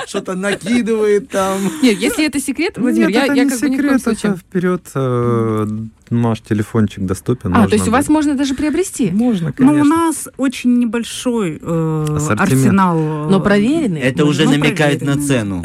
что-то 0.07 0.35
накидывает 0.35 1.29
там. 1.31 1.59
Нет, 1.83 1.99
если 1.99 2.27
это 2.27 2.41
секрет, 2.41 2.77
Владимир, 2.77 3.09
Нет, 3.09 3.17
я, 3.17 3.25
это 3.27 3.35
я 3.35 3.45
не 3.45 3.51
как 3.51 3.61
бы 3.61 3.69
ни 3.71 3.77
в 3.77 3.81
коем 3.81 3.99
секрет, 3.99 4.03
случае. 4.03 4.33
это 4.33 4.41
вперед 4.41 4.83
э, 4.95 5.67
наш 6.11 6.41
телефончик 6.41 7.05
доступен. 7.07 7.55
А, 7.57 7.67
то 7.67 7.75
есть 7.75 7.89
у 7.89 7.91
вас 7.91 8.09
можно 8.09 8.35
даже 8.35 8.55
приобрести. 8.55 9.11
Можно, 9.11 9.49
Но 9.49 9.53
конечно. 9.53 9.81
у 9.83 9.85
нас 9.85 10.29
очень 10.37 10.79
небольшой 10.79 11.59
э, 11.63 12.19
арсенал. 12.39 12.99
э, 12.99 13.31
Но 13.31 13.41
проверенный. 13.41 14.01
Это 14.01 14.25
уже 14.25 14.45
Ну, 14.45 14.53
намекает 14.53 15.03
на 15.03 15.21
цену. 15.21 15.63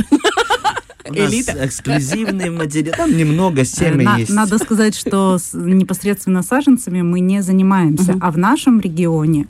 У 1.09 1.13
нас 1.13 1.31
Элита. 1.33 1.65
эксклюзивный 1.65 2.49
материал. 2.49 2.95
Там 2.97 3.15
немного, 3.17 3.63
семя 3.65 4.03
на- 4.03 4.17
есть. 4.17 4.31
Надо 4.31 4.57
сказать, 4.57 4.95
что 4.95 5.37
с- 5.37 5.53
непосредственно 5.53 6.43
саженцами 6.43 7.01
мы 7.01 7.19
не 7.19 7.41
занимаемся. 7.41 8.15
А 8.21 8.31
в 8.31 8.37
нашем 8.37 8.79
регионе 8.79 9.47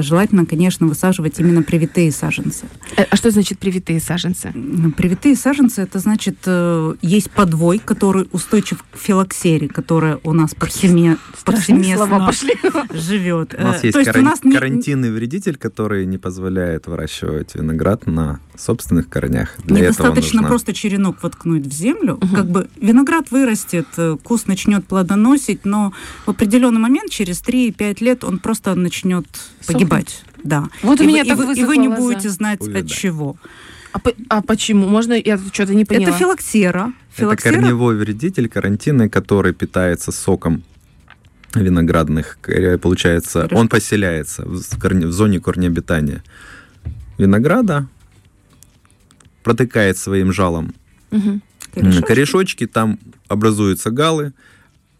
желательно, 0.00 0.46
конечно, 0.46 0.86
высаживать 0.86 1.38
именно 1.38 1.62
привитые 1.62 2.10
саженцы. 2.12 2.66
Э, 2.96 3.04
А 3.10 3.16
что 3.16 3.30
значит 3.30 3.58
привитые 3.58 4.00
саженцы? 4.00 4.52
Привитые 4.96 5.36
саженцы 5.36 5.82
это 5.82 5.98
значит 5.98 6.38
э, 6.46 6.94
есть 7.02 7.30
подвой, 7.30 7.78
который 7.78 8.28
устойчив 8.32 8.82
к 8.82 8.96
филоксере, 8.96 9.68
которая 9.68 10.18
у 10.24 10.32
нас 10.32 10.54
повсеме- 10.54 11.18
повсеместно 11.44 12.18
пошли. 12.26 12.54
живет. 12.92 13.54
У 13.58 13.62
нас 13.62 13.82
Э, 13.82 13.86
есть 13.86 13.92
То 13.94 14.00
есть 14.00 14.16
у 14.16 14.22
нас 14.22 14.42
не- 14.44 14.52
карантинный 14.52 15.10
вредитель, 15.10 15.56
который 15.56 16.06
не 16.06 16.18
позволяет 16.18 16.86
выращивать 16.86 17.54
виноград 17.54 18.06
на 18.06 18.40
собственных 18.56 19.08
корнях. 19.08 19.56
Для 19.64 19.80
Недостаточно 19.80 20.36
нужна- 20.42 20.48
просто 20.48 20.72
черенок 20.72 21.22
воткнуть 21.22 21.66
в 21.66 21.72
землю. 21.72 22.18
Мгм. 22.22 22.34
Как 22.36 22.46
бы 22.50 22.68
виноград 22.80 23.30
вырастет, 23.30 23.86
э, 23.96 24.16
куст 24.22 24.46
начнет 24.46 24.86
плодоносить, 24.86 25.64
но 25.64 25.92
в 26.26 26.30
определенный 26.30 26.80
момент, 26.80 27.10
через 27.10 27.40
3-5 27.40 28.00
лет, 28.00 28.24
он 28.24 28.38
просто 28.38 28.74
начнет 28.74 29.26
погибать. 29.66 30.22
Да. 30.42 30.68
Вот 30.82 31.00
у 31.00 31.04
и, 31.04 31.06
меня 31.06 31.22
вы, 31.22 31.26
и, 31.26 31.28
так 31.28 31.38
вы, 31.38 31.54
и 31.54 31.64
вы 31.64 31.76
не 31.76 31.88
будете 31.88 32.28
знать 32.28 32.60
Увядать. 32.60 32.84
от 32.84 32.90
чего. 32.90 33.36
А, 33.92 33.98
по- 33.98 34.14
а 34.28 34.42
почему? 34.42 34.88
Можно, 34.88 35.12
я 35.14 35.38
что-то 35.52 35.74
не 35.74 35.84
поняла. 35.84 36.08
Это 36.08 36.18
филоксера. 36.18 36.92
Это 37.12 37.20
Филоксера 37.20 37.54
корневой 37.54 37.96
вредитель 37.96 38.48
карантинный, 38.48 39.08
который 39.10 39.52
питается 39.52 40.12
соком 40.12 40.62
виноградных. 41.54 42.38
Получается, 42.80 43.42
Хорошо. 43.42 43.56
он 43.56 43.68
поселяется 43.68 44.42
в, 44.46 44.78
корне- 44.78 45.06
в 45.06 45.12
зоне 45.12 45.40
корнеобитания 45.40 46.24
винограда, 47.18 47.86
протыкает 49.42 49.98
своим 49.98 50.32
жалом 50.32 50.74
корешочки. 51.74 52.02
корешочки, 52.06 52.66
там 52.66 52.98
образуются 53.28 53.90
галы, 53.90 54.32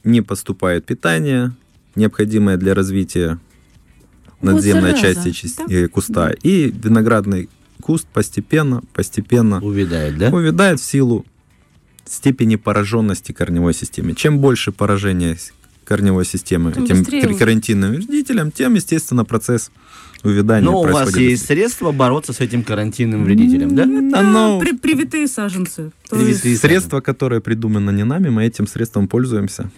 не 0.05 0.21
поступает 0.21 0.85
питание, 0.85 1.53
необходимое 1.95 2.57
для 2.57 2.75
развития 2.75 3.39
Вот 4.43 4.53
надземной 4.55 4.91
зараза. 4.97 5.03
части 5.03 5.31
части- 5.31 5.73
э, 5.73 5.89
куста. 5.89 6.31
И 6.43 6.71
виноградный 6.71 7.49
куст 7.81 8.07
постепенно, 8.13 8.83
постепенно 8.93 9.61
Увядает, 9.63 10.19
да? 10.19 10.29
увядает 10.31 10.81
в 10.81 10.85
силу 10.85 11.25
степени 12.05 12.57
пораженности 12.57 13.33
корневой 13.33 13.75
системы. 13.75 14.15
Чем 14.15 14.39
больше 14.39 14.73
поражения 14.73 15.37
корневой 15.85 16.25
системы 16.25 16.73
Тем 16.73 16.85
этим 16.85 16.99
быстрее 16.99 17.35
карантинным 17.35 17.93
вредителем, 17.93 18.51
тем, 18.53 18.75
естественно, 18.75 19.25
процесс 19.25 19.71
увядания 20.23 20.65
Но 20.65 20.81
у 20.81 20.85
вас 20.85 21.17
есть 21.17 21.47
средства 21.47 21.91
бороться 21.91 22.33
с 22.33 22.41
этим 22.41 22.63
карантинным 22.63 23.25
вредителем, 23.25 23.75
да? 23.75 23.83
Это 23.83 24.19
Оно- 24.21 24.61
при- 24.61 24.77
привитые 24.77 25.27
саженцы. 25.27 25.91
Привитые. 26.09 26.51
есть 26.51 26.61
Средство, 26.61 27.01
которое 27.01 27.41
придумано 27.41 27.91
не 27.91 28.05
нами, 28.05 28.29
мы 28.29 28.45
этим 28.45 28.67
средством 28.69 29.09
пользуемся. 29.09 29.71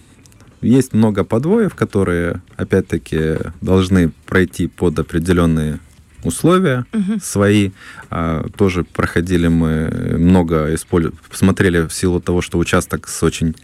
Есть 0.61 0.93
много 0.93 1.23
подвоев, 1.23 1.75
которые, 1.75 2.41
опять-таки, 2.57 3.37
должны 3.61 4.09
пройти 4.25 4.67
под 4.67 4.97
определенные 4.99 5.79
условия 6.23 6.85
Мгм. 6.91 7.19
свои. 7.21 7.71
А, 8.09 8.47
тоже 8.57 8.83
проходили 8.83 9.47
мы 9.47 10.15
много, 10.17 10.73
исполь- 10.73 11.13
смотрели 11.31 11.81
в 11.87 11.93
силу 11.93 12.19
того, 12.19 12.41
что 12.41 12.57
участок 12.57 13.07
с 13.07 13.21
очень 13.21 13.55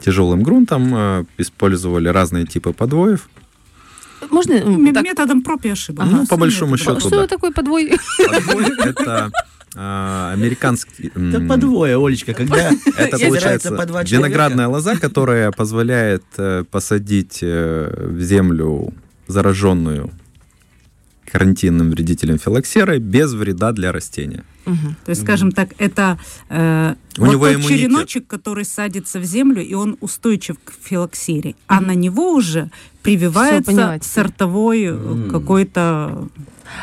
тяжелым 0.00 0.42
грунтом, 0.42 0.90
а, 0.94 1.24
использовали 1.38 2.08
разные 2.08 2.44
типы 2.46 2.72
подвоев. 2.72 3.28
Можно 4.30 4.54
м, 4.54 4.92
так, 4.92 5.04
методом 5.04 5.42
проб 5.42 5.64
и 5.64 5.68
ошибок. 5.68 6.06
Ну, 6.10 6.26
по 6.26 6.36
большому 6.36 6.72
методом 6.72 6.96
счету, 6.96 7.08
что 7.08 7.20
да. 7.20 7.26
такое 7.28 7.52
подвой? 7.52 7.92
Подвой— 8.26 8.64
это 8.84 9.30
американский... 9.74 11.10
м, 11.14 11.28
Это 11.34 11.40
по 11.46 11.56
двое, 11.56 11.96
Олечка, 11.96 12.34
когда 12.34 12.70
Это 12.96 13.18
получается 13.18 13.70
виноградная 13.70 14.68
лоза, 14.68 14.96
которая 14.96 15.50
позволяет 15.52 16.24
э, 16.36 16.64
посадить 16.70 17.38
э, 17.42 18.08
в 18.08 18.20
землю 18.20 18.92
зараженную 19.26 20.10
карантинным 21.30 21.90
вредителем 21.90 22.38
филоксерой 22.38 22.98
без 22.98 23.34
вреда 23.34 23.72
для 23.72 23.92
растения. 23.92 24.44
Мгм. 24.64 24.96
То 25.04 25.10
есть, 25.10 25.22
скажем 25.22 25.52
так, 25.52 25.70
это 25.78 26.18
э, 26.48 26.94
У 27.18 27.20
вот 27.24 27.32
него 27.32 27.46
тот 27.46 27.54
иммунитет. 27.56 27.78
череночек, 27.78 28.26
который 28.26 28.64
садится 28.64 29.18
в 29.18 29.24
землю, 29.24 29.62
и 29.62 29.74
он 29.74 29.96
устойчив 30.00 30.56
к 30.64 30.72
филоксере, 30.82 31.54
а 31.66 31.80
на 31.80 31.94
него 31.94 32.32
уже 32.34 32.70
прививается 33.02 33.98
сортовой 34.02 34.84
М. 34.84 35.30
какой-то... 35.30 36.28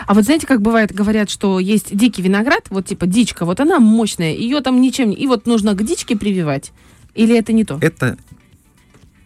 А 0.07 0.13
вот 0.13 0.23
знаете, 0.25 0.47
как 0.47 0.61
бывает, 0.61 0.93
говорят, 0.93 1.29
что 1.29 1.59
есть 1.59 1.95
дикий 1.95 2.21
виноград, 2.21 2.65
вот 2.69 2.85
типа 2.85 3.05
дичка, 3.07 3.45
вот 3.45 3.59
она 3.59 3.79
мощная, 3.79 4.33
ее 4.33 4.61
там 4.61 4.81
ничем, 4.81 5.09
не- 5.09 5.15
и 5.15 5.27
вот 5.27 5.45
нужно 5.45 5.73
к 5.73 5.83
дичке 5.85 6.15
прививать. 6.15 6.71
Или 7.13 7.37
это 7.37 7.53
не 7.53 7.63
то? 7.63 7.77
Это, 7.81 8.17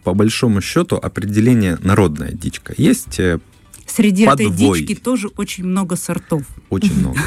по 0.04 0.14
большому 0.14 0.60
счету, 0.60 0.96
определение 0.96 1.78
народная 1.82 2.32
дичка. 2.32 2.74
Есть 2.76 3.18
э, 3.20 3.38
Среди 3.86 4.22
этой 4.24 4.46
Подвой. 4.46 4.80
дички 4.80 4.94
тоже 4.94 5.28
очень 5.36 5.64
много 5.64 5.96
сортов. 5.96 6.42
очень 6.70 6.94
много. 7.00 7.18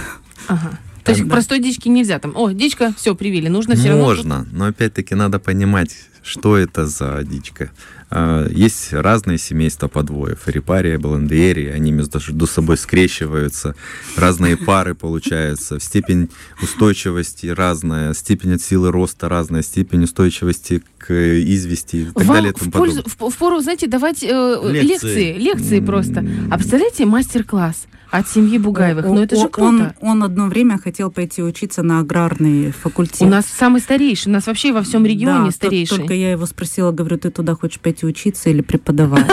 Ага. 0.48 0.80
То 1.04 1.12
есть 1.12 1.28
простой 1.28 1.60
дичке 1.60 1.90
нельзя 1.90 2.18
там. 2.20 2.32
О, 2.36 2.52
дичка, 2.52 2.94
все, 2.98 3.14
привили. 3.14 3.50
Нужно 3.50 3.76
все 3.76 3.90
равно. 3.90 4.06
Можно, 4.06 4.48
но 4.54 4.66
опять-таки 4.68 5.16
надо 5.16 5.38
понимать, 5.38 5.94
что 6.24 6.58
это 6.58 6.88
за 6.88 7.22
дичка. 7.24 7.72
А, 8.16 8.48
Есть 8.48 8.94
разные 8.94 9.40
семейства 9.40 9.88
подвоев. 9.88 10.48
Репария, 10.48 11.00
баландерия, 11.00 11.74
они 11.74 11.92
между 11.92 12.46
собой 12.48 12.78
скрещиваются. 12.78 13.76
Разные 14.16 14.56
пары 14.56 14.94
получаются. 14.94 15.80
Степень 15.80 16.30
устойчивости 16.62 17.48
разная, 17.48 18.14
степень 18.14 18.54
от 18.54 18.62
силы 18.62 18.92
роста 18.92 19.30
разная, 19.30 19.64
степень 19.64 20.04
устойчивости 20.04 20.84
к 21.00 21.12
извести 21.12 21.96
и 21.98 22.06
так 22.06 22.16
Вам 22.26 22.36
далее. 22.36 22.54
в, 22.56 22.70
пользу, 22.72 23.04
в, 23.06 23.30
в 23.30 23.38
пору, 23.38 23.60
знаете, 23.62 23.88
давать 23.88 24.22
э, 24.24 24.28
Лекции. 24.72 24.84
лекции, 24.84 25.34
лекции 25.40 25.80
просто. 25.80 26.26
А 26.52 26.58
представляете, 26.58 27.06
мастер-класс 27.06 27.88
от 28.12 28.30
семьи 28.30 28.60
Бугаевых. 28.60 29.06
О- 29.06 29.10
Ну 29.10 29.24
это 29.24 29.36
же 29.36 29.50
круто. 29.50 29.96
Он, 30.00 30.10
он 30.10 30.24
одно 30.24 30.46
время 30.48 30.78
хотел 30.78 31.10
пойти 31.10 31.42
учиться 31.42 31.82
на 31.82 32.00
аграрный 32.00 32.72
факультет. 32.72 33.22
У 33.24 33.26
нас 33.28 33.48
самый 33.48 33.82
старейший, 33.82 34.30
у 34.30 34.34
нас 34.34 34.46
вообще 34.46 34.72
во 34.72 34.84
всем 34.84 35.04
регионе 35.04 35.46
Да, 35.48 35.52
старейший. 35.52 35.98
Только 35.98 36.14
я 36.14 36.32
его 36.32 36.46
спросила, 36.46 36.92
говорю, 36.92 37.18
ты 37.18 37.32
туда 37.32 37.56
хочешь 37.56 37.80
пойти 37.80 38.03
учиться 38.08 38.50
или 38.50 38.62
преподавать? 38.62 39.26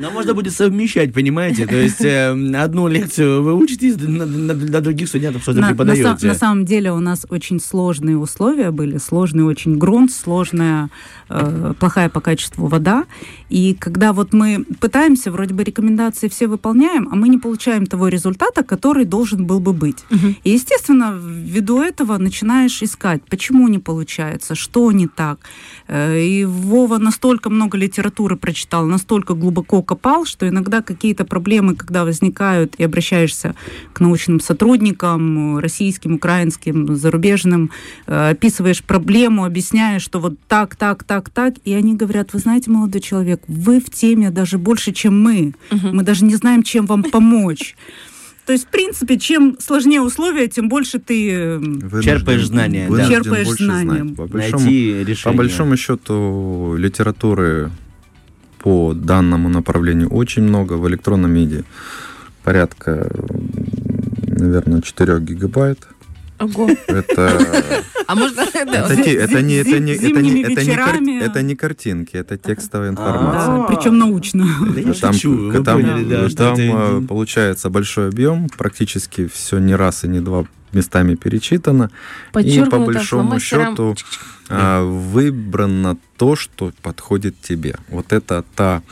Но 0.00 0.10
можно 0.10 0.32
будет 0.32 0.54
совмещать, 0.54 1.12
понимаете? 1.12 1.66
То 1.66 1.76
есть 1.76 2.00
э, 2.00 2.30
одну 2.56 2.88
лекцию 2.88 3.42
вы 3.42 3.54
учитесь, 3.54 3.96
на, 3.98 4.80
других 4.80 5.08
студентов 5.08 5.42
что-то 5.42 5.60
На, 5.60 5.68
на 5.68 5.74
преподаете. 5.74 6.26
на 6.26 6.34
самом 6.34 6.64
деле 6.64 6.90
у 6.90 7.00
нас 7.00 7.26
очень 7.28 7.60
сложные 7.60 8.16
условия 8.16 8.70
были, 8.70 8.96
сложный 8.98 9.44
очень 9.44 9.76
грунт, 9.76 10.10
сложная, 10.10 10.88
э, 11.28 11.74
плохая 11.78 12.08
по 12.08 12.20
качеству 12.20 12.66
вода. 12.66 13.04
И 13.50 13.76
когда 13.78 14.12
вот 14.14 14.32
мы 14.32 14.64
пытаемся, 14.80 15.30
вроде 15.30 15.52
бы 15.52 15.64
рекомендации 15.64 16.28
все 16.28 16.46
выполняем, 16.46 17.08
а 17.12 17.16
мы 17.16 17.28
не 17.28 17.36
получаем 17.38 17.86
того 17.86 18.08
результата, 18.08 18.62
который 18.62 19.04
должен 19.04 19.44
был 19.44 19.60
бы 19.60 19.72
быть. 19.74 20.04
Мгм. 20.10 20.36
И, 20.44 20.50
естественно, 20.50 21.12
ввиду 21.12 21.82
этого 21.82 22.16
начинаешь 22.16 22.82
искать, 22.82 23.20
почему 23.28 23.68
не 23.68 23.78
получается, 23.78 24.54
что 24.54 24.90
не 24.92 25.08
так. 25.08 25.40
Э, 25.88 26.18
И 26.18 26.46
Вова 26.46 26.98
настолько 26.98 27.50
много 27.50 27.76
литературы 27.76 28.36
прочитал, 28.36 28.86
настолько 28.86 29.34
глубоко 29.34 29.82
копал, 29.90 30.24
что 30.24 30.46
иногда 30.46 30.82
какие-то 30.82 31.24
проблемы, 31.24 31.74
когда 31.74 32.04
возникают, 32.04 32.76
и 32.78 32.84
обращаешься 32.84 33.56
к 33.92 33.98
научным 33.98 34.38
сотрудникам, 34.38 35.58
российским, 35.58 36.14
украинским, 36.14 36.94
зарубежным, 36.94 37.72
э, 38.06 38.30
описываешь 38.30 38.84
проблему, 38.84 39.44
объясняешь, 39.44 40.02
что 40.02 40.20
вот 40.20 40.34
так, 40.46 40.76
так, 40.76 41.02
так, 41.02 41.28
так, 41.28 41.54
и 41.64 41.74
они 41.74 41.96
говорят, 41.96 42.32
вы 42.34 42.38
знаете, 42.38 42.70
молодой 42.70 43.00
человек, 43.00 43.42
вы 43.48 43.80
в 43.80 43.90
теме 43.90 44.30
даже 44.30 44.58
больше, 44.58 44.92
чем 44.92 45.20
мы. 45.20 45.54
Мгм. 45.72 45.96
Мы 45.96 46.02
даже 46.04 46.24
не 46.24 46.36
знаем, 46.36 46.62
чем 46.62 46.86
вам 46.86 47.02
помочь. 47.02 47.74
То 48.46 48.52
есть, 48.52 48.66
в 48.66 48.68
принципе, 48.68 49.18
чем 49.18 49.56
сложнее 49.58 50.00
условия, 50.02 50.46
тем 50.46 50.68
больше 50.68 51.00
ты 51.00 51.30
э, 51.32 51.58
Вынужден- 51.58 52.02
Черпаешь 52.02 52.46
знания, 52.46 52.88
да. 52.88 53.08
Черпаешь 53.08 53.48
знания. 53.48 54.14
По 54.14 54.26
большому, 54.26 54.62
Найти 54.64 55.04
решение. 55.04 55.22
по 55.24 55.32
большому 55.32 55.76
счету 55.76 56.76
литературы 56.78 57.70
по 58.60 58.92
данному 58.94 59.48
направлению 59.48 60.10
очень 60.10 60.42
много. 60.42 60.74
В 60.74 60.88
электронном 60.88 61.32
виде 61.34 61.64
порядка, 62.42 63.10
наверное, 64.26 64.82
4 64.82 65.20
гигабайт. 65.20 65.88
Ого. 66.38 66.70
Это, 66.86 67.84
А 68.10 68.16
можно... 68.16 68.40
это, 68.54 68.96
не, 68.96 69.12
это 69.12 69.40
не, 69.40 69.54
это 69.54 69.80
не, 69.80 71.22
это 71.22 71.42
не, 71.42 71.54
картинки, 71.54 72.16
это 72.16 72.36
текстовая 72.36 72.88
А. 72.88 72.92
информация. 72.92 73.76
причем 73.76 73.98
научно. 73.98 74.46
Там, 76.34 76.56
э, 76.58 77.06
получается 77.06 77.70
большой 77.70 78.08
объем, 78.08 78.48
практически 78.48 79.28
все 79.32 79.58
не 79.58 79.76
раз 79.76 80.02
и 80.02 80.08
не 80.08 80.20
два 80.20 80.44
местами 80.72 81.14
перечитано. 81.14 81.90
И 82.36 82.64
по 82.64 82.80
большому 82.80 83.38
счету 83.38 83.94
а, 84.48 84.82
выбрано 84.82 85.96
то, 86.16 86.34
что 86.34 86.72
подходит 86.82 87.40
тебе. 87.40 87.76
Вот 87.88 88.12
это 88.12 88.44
та 88.56 88.82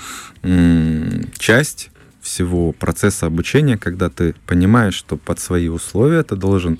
часть 1.38 1.90
всего 2.20 2.70
процесса 2.70 3.26
обучения, 3.26 3.76
когда 3.76 4.10
ты 4.10 4.36
понимаешь, 4.46 4.94
что 4.94 5.16
под 5.16 5.40
свои 5.40 5.66
условия 5.68 6.22
ты 6.22 6.36
должен 6.36 6.78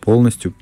полностью 0.00 0.54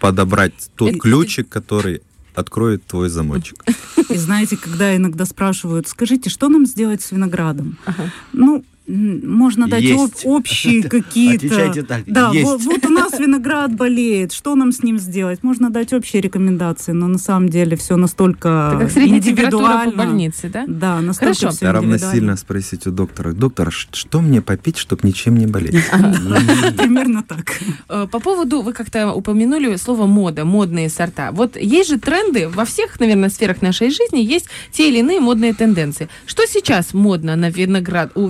подобрать 0.00 0.70
тот 0.76 0.90
Это- 0.90 0.98
ключик, 0.98 1.48
который 1.48 2.02
откроет 2.34 2.84
твой 2.86 3.08
замочек. 3.08 3.64
И 4.08 4.16
знаете, 4.16 4.56
когда 4.56 4.96
иногда 4.96 5.24
спрашивают, 5.24 5.86
скажите, 5.88 6.30
что 6.30 6.48
нам 6.48 6.66
сделать 6.66 7.02
с 7.02 7.12
виноградом? 7.12 7.76
Ага. 7.84 8.10
Ну, 8.32 8.64
можно 8.90 9.68
дать 9.68 9.82
Есть. 9.82 10.24
об- 10.24 10.30
общие 10.32 10.82
какие-то... 10.88 11.46
Отвечайте 11.46 11.82
так, 11.82 12.02
Да, 12.06 12.30
есть. 12.32 12.44
вот, 12.44 12.62
вот 12.62 12.84
у 12.86 12.88
нас 12.88 13.18
виноград 13.18 13.74
болеет, 13.74 14.32
что 14.32 14.54
нам 14.54 14.72
с 14.72 14.82
ним 14.82 14.98
сделать? 14.98 15.42
Можно 15.42 15.70
дать 15.70 15.92
общие 15.92 16.20
рекомендации, 16.22 16.92
но 16.92 17.06
на 17.08 17.18
самом 17.18 17.48
деле 17.48 17.76
все 17.76 17.96
настолько 17.96 18.72
Это 18.74 18.84
как 18.84 18.90
средняя 18.92 19.20
температура 19.20 19.64
по 19.64 19.70
индивидуально. 19.84 19.96
больнице, 19.96 20.48
да? 20.48 20.64
Да, 20.66 21.00
настолько 21.00 21.34
Хорошо. 21.34 21.56
все 21.56 21.66
Это 21.66 21.72
равносильно 21.74 22.36
спросить 22.36 22.86
у 22.86 22.90
доктора, 22.90 23.32
доктор, 23.32 23.70
что 23.72 24.20
мне 24.20 24.42
попить, 24.42 24.76
чтобы 24.76 25.06
ничем 25.06 25.36
не 25.36 25.46
болеть? 25.46 25.74
Примерно 26.76 27.22
так. 27.22 27.58
Э, 27.88 28.06
По 28.10 28.20
поводу, 28.20 28.62
вы 28.62 28.72
как-то 28.72 29.12
упомянули 29.12 29.76
слово 29.76 30.06
мода, 30.06 30.44
модные 30.44 30.88
сорта. 30.88 31.30
Вот 31.32 31.56
есть 31.56 31.90
же 31.90 31.98
тренды 31.98 32.48
во 32.48 32.64
всех, 32.64 32.98
наверное, 33.00 33.28
сферах 33.28 33.62
нашей 33.62 33.90
жизни, 33.90 34.18
есть 34.20 34.46
те 34.72 34.88
или 34.88 34.98
иные 34.98 35.20
модные 35.20 35.54
тенденции. 35.54 36.08
Что 36.26 36.46
сейчас 36.46 36.94
модно 36.94 37.36
на 37.36 37.50
виноград, 37.50 38.12
у 38.14 38.26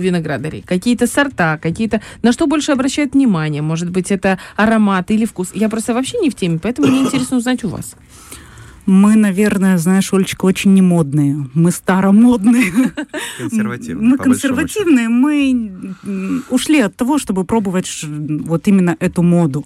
виноградарей? 0.51 0.61
Какие-то 0.61 1.07
сорта, 1.07 1.57
какие-то... 1.57 2.01
На 2.21 2.31
что 2.31 2.47
больше 2.47 2.71
обращают 2.71 3.13
внимание? 3.13 3.61
Может 3.61 3.89
быть, 3.89 4.11
это 4.11 4.37
аромат 4.55 5.11
или 5.11 5.25
вкус? 5.25 5.51
Я 5.53 5.69
просто 5.69 5.93
вообще 5.93 6.19
не 6.19 6.29
в 6.29 6.35
теме, 6.35 6.59
поэтому 6.61 6.87
мне 6.87 7.01
интересно 7.01 7.37
узнать 7.37 7.63
у 7.63 7.69
вас. 7.69 7.95
Мы, 8.85 9.15
наверное, 9.15 9.77
знаешь, 9.77 10.11
Олечка, 10.13 10.45
очень 10.45 10.73
не 10.73 10.81
модные. 10.81 11.47
Мы 11.53 11.71
старомодные. 11.71 12.71
Мы 14.01 14.17
по 14.17 14.23
большому 14.23 14.35
счету. 14.35 14.55
консервативные, 14.55 15.09
мы 15.09 15.93
ушли 16.49 16.79
от 16.81 16.95
того, 16.95 17.17
чтобы 17.19 17.43
пробовать 17.43 18.05
вот 18.45 18.67
именно 18.67 18.95
эту 18.99 19.21
моду. 19.23 19.65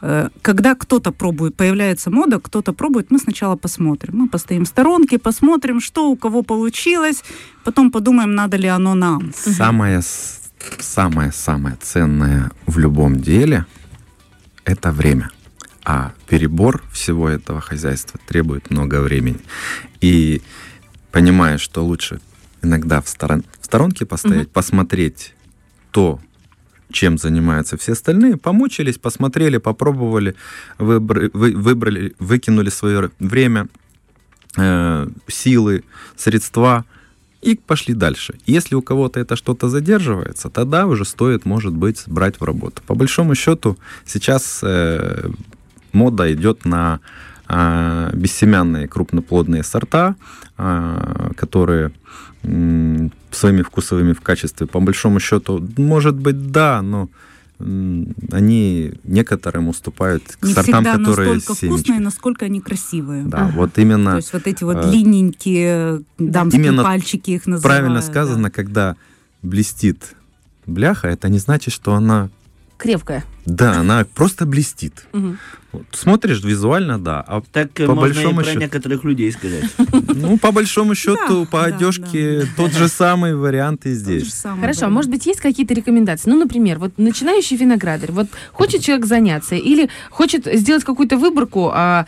Э, 0.00 0.28
Когда 0.42 0.74
кто-то 0.74 1.12
пробует, 1.12 1.54
появляется 1.56 2.10
мода, 2.10 2.38
кто-то 2.38 2.72
пробует, 2.72 3.10
мы 3.10 3.18
сначала 3.18 3.56
посмотрим. 3.56 4.16
Мы 4.18 4.28
постоим 4.28 4.64
в 4.64 4.68
сторонке, 4.68 5.18
посмотрим, 5.18 5.80
что 5.80 6.10
у 6.10 6.16
кого 6.16 6.42
получилось, 6.42 7.22
потом 7.64 7.90
подумаем, 7.90 8.34
надо 8.34 8.56
ли 8.56 8.68
оно 8.68 8.94
нам. 8.94 9.32
Самое, 9.34 10.00
с- 10.00 10.40
самое-самое 10.78 11.76
ценное 11.80 12.50
в 12.66 12.78
любом 12.78 13.16
деле– 13.20 13.66
это 14.64 14.92
время. 14.92 15.30
А 15.84 16.12
перебор 16.28 16.82
всего 16.92 17.28
этого 17.28 17.60
хозяйства 17.60 18.20
требует 18.26 18.70
много 18.70 19.00
времени. 19.00 19.40
И 20.00 20.40
понимая, 21.10 21.58
что 21.58 21.84
лучше 21.84 22.20
иногда 22.62 23.00
в, 23.00 23.06
сторон- 23.06 23.44
в 23.60 23.64
сторонке 23.64 24.06
постоять, 24.06 24.48
посмотреть 24.50 25.34
то, 25.90 26.20
чем 26.92 27.18
занимаются 27.18 27.76
все 27.76 27.92
остальные, 27.92 28.36
помучились, 28.36 28.98
посмотрели, 28.98 29.58
попробовали, 29.58 30.36
выбрали, 30.78 31.30
вы- 31.32 31.56
выбрали, 31.56 32.14
выкинули 32.18 32.70
свое 32.70 33.10
время, 33.18 33.66
э, 34.56 35.08
силы, 35.26 35.82
средства 36.16 36.84
и 37.40 37.56
пошли 37.56 37.94
дальше. 37.94 38.34
Если 38.46 38.76
у 38.76 38.82
кого-то 38.82 39.18
это 39.18 39.34
что-то 39.34 39.68
задерживается, 39.68 40.48
тогда 40.48 40.86
уже 40.86 41.04
стоит, 41.04 41.44
может 41.44 41.72
быть, 41.72 42.04
брать 42.06 42.38
в 42.38 42.44
работу. 42.44 42.82
По 42.86 42.94
большому 42.94 43.34
счету 43.34 43.76
сейчас 44.06 44.60
э, 44.62 45.30
мода 45.92 46.32
идет 46.32 46.64
на 46.64 47.00
э, 47.48 48.10
бессемянные 48.14 48.88
крупноплодные 48.88 49.62
сорта, 49.62 50.16
э, 50.58 51.30
которые 51.36 51.92
своими 53.30 53.62
вкусовыми 53.62 54.12
в 54.14 54.20
качестве, 54.20 54.66
по 54.66 54.80
большому 54.80 55.20
счету, 55.20 55.64
может 55.76 56.16
быть, 56.16 56.50
да, 56.50 56.82
но 56.82 57.08
они 58.32 58.92
некоторым 59.04 59.68
уступают 59.68 60.24
к 60.40 60.44
Не 60.46 60.52
сортам, 60.52 60.82
всегда 60.84 60.98
которые 60.98 61.34
настолько 61.34 61.54
с 61.54 61.58
семечкой. 61.60 61.68
вкусные, 61.78 62.00
насколько 62.00 62.44
они 62.46 62.60
красивые. 62.60 63.22
Да, 63.24 63.42
Ага. 63.46 63.52
вот 63.54 63.78
именно 63.78 64.10
То 64.12 64.16
есть 64.16 64.32
вот 64.32 64.46
эти 64.48 64.64
вот 64.64 64.76
э, 64.78 64.90
длинненькие 64.90 66.02
дамские 66.18 66.62
именно 66.64 66.82
пальчики 66.82 67.30
их 67.30 67.46
называют. 67.46 67.62
правильно 67.78 68.00
да. 68.00 68.06
сказано, 68.06 68.50
когда 68.50 68.96
блестит 69.42 70.16
бляха, 70.66 71.06
это 71.08 71.28
не 71.28 71.38
значит, 71.38 71.72
что 71.72 71.94
она, 71.94 72.30
Крепкая. 72.78 73.24
да, 73.46 73.78
она 73.78 74.04
просто 74.12 74.44
блестит. 74.46 75.06
Мгм. 75.12 75.38
Смотришь 75.92 76.42
визуально, 76.42 76.98
да, 76.98 77.24
а 77.26 77.42
Так 77.52 77.80
э, 77.80 77.86
По 77.86 77.94
можно 77.94 78.12
и 78.12 78.14
большому 78.14 78.36
про 78.36 78.44
счету. 78.44 78.60
некоторых 78.60 79.04
людей 79.04 79.32
сказать. 79.32 79.64
ну 80.14 80.38
по 80.38 80.52
большому 80.52 80.94
счету 80.94 81.46
по 81.46 81.64
одежке 81.64 82.46
тот 82.56 82.72
же 82.72 82.88
самый 82.88 83.34
вариант 83.34 83.86
и 83.86 83.92
здесь. 83.94 84.44
Хорошо, 84.60 84.86
а 84.86 84.88
может 84.88 85.10
быть, 85.10 85.26
есть 85.26 85.40
какие-то 85.40 85.74
рекомендации? 85.74 86.28
Ну, 86.28 86.38
например, 86.38 86.78
вот 86.78 86.98
начинающий 86.98 87.56
виноградарь, 87.56 88.12
вот 88.12 88.26
хочет 88.52 88.82
человек 88.82 89.06
заняться 89.06 89.54
или 89.54 89.88
хочет 90.10 90.46
сделать 90.46 90.84
какую-то 90.84 91.16
выборку, 91.16 91.70
а, 91.72 92.06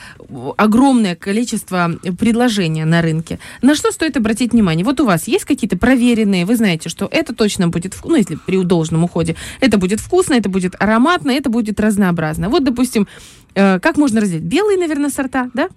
огромное 0.56 1.14
количество 1.14 1.92
предложения 2.18 2.84
на 2.84 3.02
рынке. 3.02 3.38
На 3.62 3.74
что 3.74 3.92
стоит 3.92 4.16
обратить 4.16 4.52
внимание? 4.52 4.84
Вот 4.84 5.00
у 5.00 5.06
вас 5.06 5.26
есть 5.28 5.44
какие-то 5.44 5.78
проверенные, 5.78 6.44
вы 6.44 6.56
знаете, 6.56 6.88
что 6.88 7.08
это 7.10 7.34
точно 7.34 7.68
будет, 7.68 7.96
ну, 8.04 8.16
если 8.16 8.36
при 8.36 8.62
должном 8.62 9.04
уходе, 9.04 9.36
это 9.60 9.78
будет 9.78 10.00
вкусно, 10.00 10.34
это 10.34 10.48
будет 10.48 10.74
ароматно, 10.78 11.30
это 11.30 11.50
будет 11.50 11.80
разнообразно. 11.80 12.48
Вот, 12.48 12.64
допустим, 12.64 13.06
как 13.54 13.96
можно 13.96 14.20
разделить? 14.20 14.44
Белые, 14.44 14.78
наверное, 14.78 15.10
сорта, 15.10 15.50
да? 15.54 15.68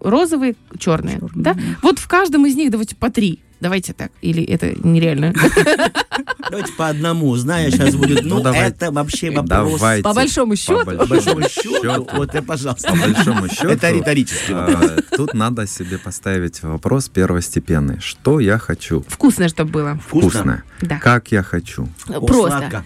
Розовые, 0.00 0.56
черные, 0.78 1.18
Чёрные, 1.18 1.30
да? 1.34 1.56
Вот 1.82 1.98
в 1.98 2.08
каждом 2.08 2.46
из 2.46 2.54
них 2.56 2.70
давайте 2.70 2.96
по 2.96 3.10
три. 3.10 3.40
Давайте 3.60 3.92
так. 3.92 4.10
Или 4.22 4.42
это 4.42 4.72
нереально? 4.86 5.34
Давайте 6.50 6.72
по 6.72 6.88
одному. 6.88 7.36
Знаю, 7.36 7.70
сейчас 7.70 7.94
будет. 7.94 8.24
Ну, 8.24 8.36
Ну, 8.36 8.42
давай. 8.42 8.68
это 8.68 8.90
вообще 8.90 9.30
вопрос. 9.30 9.48
Давайте. 9.78 10.02
По 10.02 10.14
большому 10.14 10.56
счету. 10.56 10.84
По 10.84 11.06
большому 11.06 11.42
счету. 11.48 12.06
Вот 12.14 12.34
и, 12.34 12.40
пожалуйста. 12.40 12.88
По 12.90 12.96
большому 12.96 13.48
счету, 13.48 13.68
Это 13.68 13.90
риторический 13.90 14.54
вопрос. 14.54 14.90
а, 15.10 15.16
тут 15.16 15.34
надо 15.34 15.66
себе 15.66 15.98
поставить 15.98 16.62
вопрос 16.62 17.08
первостепенный. 17.10 18.00
Что 18.00 18.40
я 18.40 18.58
хочу? 18.58 19.04
Вкусное, 19.08 19.48
чтобы 19.48 19.70
было. 19.70 19.94
Вкусно? 20.06 20.30
Вкусное. 20.30 20.64
Да. 20.80 20.98
Как 20.98 21.30
я 21.30 21.42
хочу? 21.42 21.86
Просто. 22.06 22.84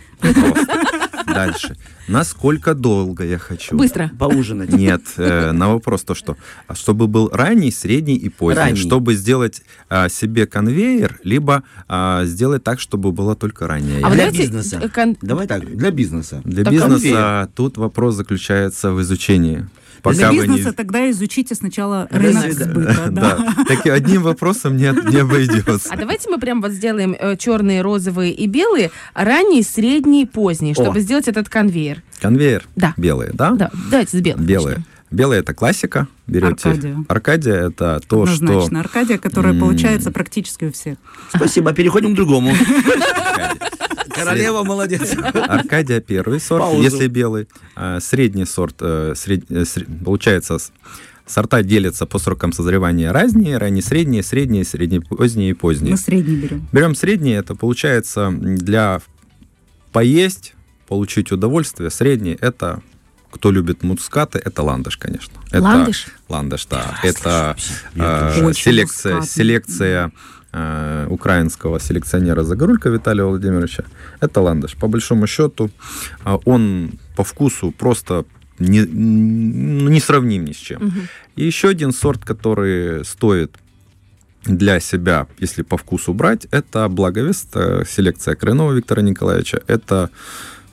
Дальше. 1.27 1.77
Насколько 2.09 2.75
долго 2.75 3.25
я 3.25 3.39
хочу? 3.39 3.77
Быстро. 3.77 4.11
Поужинать. 4.19 4.71
Нет, 4.73 5.03
э, 5.17 5.53
на 5.53 5.69
вопрос 5.73 6.03
то, 6.05 6.15
что 6.15 6.37
а 6.69 6.75
чтобы 6.75 7.07
был 7.09 7.29
ранний, 7.33 7.73
средний 7.73 8.15
и 8.17 8.29
поздний, 8.29 8.61
Ранний. 8.63 8.77
чтобы 8.81 9.15
сделать 9.15 9.63
а, 9.89 10.09
себе 10.09 10.47
конвейер, 10.47 11.19
либо 11.25 11.63
а, 11.89 12.25
сделать 12.25 12.63
так, 12.63 12.79
чтобы 12.79 13.11
была 13.13 13.35
только 13.35 13.67
ранняя. 13.67 13.99
А 14.05 14.11
Для 14.11 14.27
давайте, 14.27 14.39
бизнеса. 14.43 14.81
э, 14.83 14.89
кон- 14.89 15.17
Давай 15.23 15.47
так, 15.47 15.65
для 15.77 15.91
бизнеса. 15.91 16.41
Для 16.45 16.63
Так 16.65 16.73
бизнеса 16.73 16.91
конвейер. 17.03 17.47
тут 17.55 17.77
вопрос 17.79 18.15
заключается 18.17 18.93
в 18.93 19.01
изучении. 19.03 19.67
Для 20.05 20.13
Пока 20.29 20.29
вы 20.33 20.47
не- 20.47 20.47
бизнеса 20.57 20.73
тогда 20.73 21.11
изучите 21.11 21.55
сначала 21.55 22.07
рынок 22.11 22.53
сбыта. 22.53 23.05
Да. 23.11 23.37
Да, 23.39 23.65
так 23.67 23.87
и 23.87 23.91
одним 23.91 24.23
вопросом 24.23 24.77
не, 24.77 24.93
не 25.11 25.19
обойдется. 25.21 25.89
А 25.91 25.97
давайте 25.97 26.29
мы 26.31 26.39
прям 26.39 26.61
вот 26.61 26.73
сделаем 26.73 27.17
э, 27.19 27.37
черные, 27.37 27.81
розовые 27.83 28.33
и 28.33 28.47
белые, 28.47 28.91
ранний, 29.15 29.63
средний, 29.63 30.27
поздний, 30.27 30.75
чтобы 30.75 30.99
О. 30.99 31.01
сделать 31.01 31.29
этот 31.29 31.49
конвейер. 31.49 32.03
Конвейер 32.21 32.65
Да. 32.77 32.95
белые, 32.97 33.31
да? 33.33 33.51
Да, 33.53 33.71
давайте 33.91 34.19
с 34.19 34.21
белым. 34.21 34.45
Белые. 34.45 34.79
Белые 35.11 35.41
это 35.41 35.55
классика. 35.55 36.09
Берете 36.27 36.71
Аркадия. 36.71 37.05
Аркадия 37.09 37.55
это 37.69 38.01
то, 38.09 38.27
что 38.27 38.35
Однозначно. 38.45 38.81
Аркадия, 38.81 39.19
которая 39.19 39.53
М. 39.53 39.61
получается 39.61 40.11
практически 40.11 40.65
у 40.65 40.73
всех. 40.73 40.97
Спасибо, 41.35 41.73
переходим 41.75 42.13
к 42.15 42.17
другому. 42.17 42.53
Королева 44.15 44.63
молодец. 44.65 45.15
Аркадия 45.35 46.01
первый 46.01 46.41
сорт, 46.41 46.63
Паузу. 46.63 46.83
если 46.83 47.07
белый. 47.09 47.49
А, 47.75 48.01
Средний 48.01 48.45
сорт, 48.47 48.77
э, 48.81 49.15
сред- 49.17 49.51
э, 49.51 49.63
сре- 49.63 50.05
получается, 50.05 50.59
сорта 51.27 51.63
делятся 51.63 52.07
по 52.07 52.19
срокам 52.19 52.53
созревания 52.53 53.13
разные, 53.13 53.59
ранние, 53.59 53.83
средние, 53.83 54.23
средние, 54.23 54.65
среднепоздние 54.65 55.51
и 55.51 55.55
поздние. 55.55 55.93
Мы 55.93 55.99
средний 55.99 56.37
берем. 56.37 56.67
Берем 56.73 56.95
средние, 56.95 57.39
это 57.39 57.55
получается 57.55 58.31
для 58.33 59.01
поесть, 59.93 60.55
получить 60.89 61.33
удовольствие. 61.33 61.91
Средний 61.91 62.37
это 62.41 62.83
кто 63.31 63.51
любит 63.51 63.83
мускаты, 63.83 64.39
это 64.39 64.63
ландыш, 64.63 64.97
конечно. 64.97 65.33
Это 65.51 65.61
Ландыш? 65.63 66.07
Ландыш, 66.29 66.67
да. 66.67 67.01
Это 67.03 67.57
э, 67.97 68.53
селекция, 68.55 69.17
Очень 69.17 69.27
селекция 69.29 70.13
э, 70.57 71.07
украинского 71.11 71.81
селекционера 71.81 72.45
Загорулька 72.45 72.91
Виталия 72.91 73.25
Владимировича. 73.25 73.83
Это 74.21 74.41
ландыш. 74.41 74.75
По 74.77 74.87
большому 74.89 75.27
счету, 75.27 75.71
э, 76.25 76.39
он 76.45 76.91
по 77.17 77.23
вкусу 77.25 77.73
просто 77.73 78.25
не, 78.61 78.79
не 78.87 80.01
сравним 80.01 80.45
ни 80.45 80.53
с 80.53 80.57
чем. 80.57 80.79
Мгм. 80.83 81.09
И 81.37 81.45
еще 81.47 81.69
один 81.69 81.93
сорт, 81.93 82.25
который 82.25 83.05
стоит 83.05 83.51
для 84.47 84.81
себя, 84.81 85.27
если 85.43 85.63
по 85.63 85.77
вкусу 85.77 86.13
брать, 86.15 86.47
это 86.53 86.89
благовест, 86.89 87.57
э, 87.57 87.85
селекция 87.89 88.35
Крынова 88.37 88.73
Виктора 88.73 89.03
Николаевича. 89.03 89.61
Это 89.67 90.09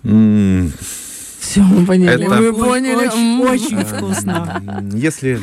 м, 0.04 0.72
Все, 1.40 1.62
мы 1.62 1.86
поняли. 1.86 2.26
Это- 2.26 2.42
Мы 2.42 2.54
поняли. 2.54 3.08
Очень, 3.08 3.42
очень 3.48 3.84
вкусно. 3.86 4.62
Если 4.94 5.40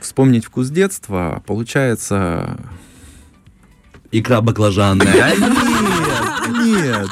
вспомнить 0.00 0.44
вкус 0.44 0.68
детства, 0.70 1.42
получается... 1.46 2.56
Икра 4.10 4.40
баклажанная. 4.40 5.06
Нет, 5.12 5.38
нет, 6.50 7.08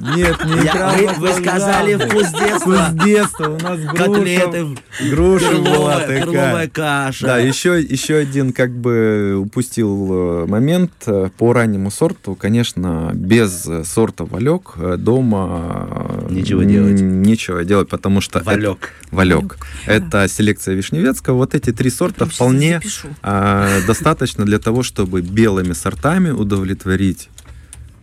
не 0.00 0.20
Я- 0.64 0.94
вы- 0.96 1.14
Вы 1.18 1.32
сказали 1.34 1.94
вкус 1.96 2.30
детства. 2.30 2.58
Вкус 2.90 3.04
детства. 3.04 3.48
У 3.48 3.58
нас 3.62 3.78
груша, 3.80 4.04
Котлеты, 4.04 4.66
груша 5.10 5.52
была 5.56 6.00
перловая 6.00 6.68
такая. 6.68 7.06
каша. 7.06 7.26
Да, 7.26 7.38
еще, 7.38 7.80
еще 7.80 8.16
один 8.16 8.52
как 8.52 8.70
бы 8.72 9.36
упустил 9.38 10.08
э, 10.10 10.46
момент 10.46 10.92
э, 11.06 11.28
по 11.36 11.52
раннему 11.52 11.90
сорту. 11.90 12.34
Конечно, 12.34 13.10
без 13.14 13.66
э, 13.66 13.84
сорта 13.84 14.24
Валек 14.24 14.72
э, 14.76 14.96
дома 14.98 15.88
э, 16.28 16.32
Нечего 16.32 16.62
м, 16.62 16.68
делать. 16.68 17.00
Нечего 17.00 17.64
делать, 17.64 17.88
потому 17.88 18.20
что 18.20 18.38
это- 18.38 18.46
Валек. 18.46 18.92
Валек. 19.10 19.58
Это 19.86 20.28
селекция 20.28 20.74
Вишневецкого. 20.74 21.36
Вот 21.36 21.54
эти 21.54 21.72
три 21.72 21.90
сорта 21.90 22.26
вполне 22.26 22.80
а, 23.22 23.80
достаточно 23.86 24.44
для 24.44 24.58
того, 24.58 24.82
чтобы 24.82 25.20
белыми 25.20 25.72
сортами 25.72 26.30
удовлетворить 26.30 27.28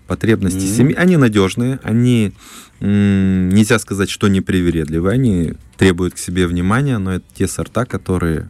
потребности 0.08 0.66
Мгм. 0.66 0.76
семьи. 0.76 0.96
Они 0.96 1.18
надежные, 1.18 1.80
они 1.84 2.34
м, 2.80 3.50
нельзя 3.50 3.80
сказать, 3.80 4.10
что 4.10 4.28
непривередливые, 4.28 5.14
они 5.14 5.54
требуют 5.78 6.14
к 6.14 6.18
себе 6.20 6.46
внимания, 6.48 6.98
но 7.00 7.16
это 7.16 7.26
те 7.34 7.48
сорта, 7.48 7.86
которые 7.86 8.50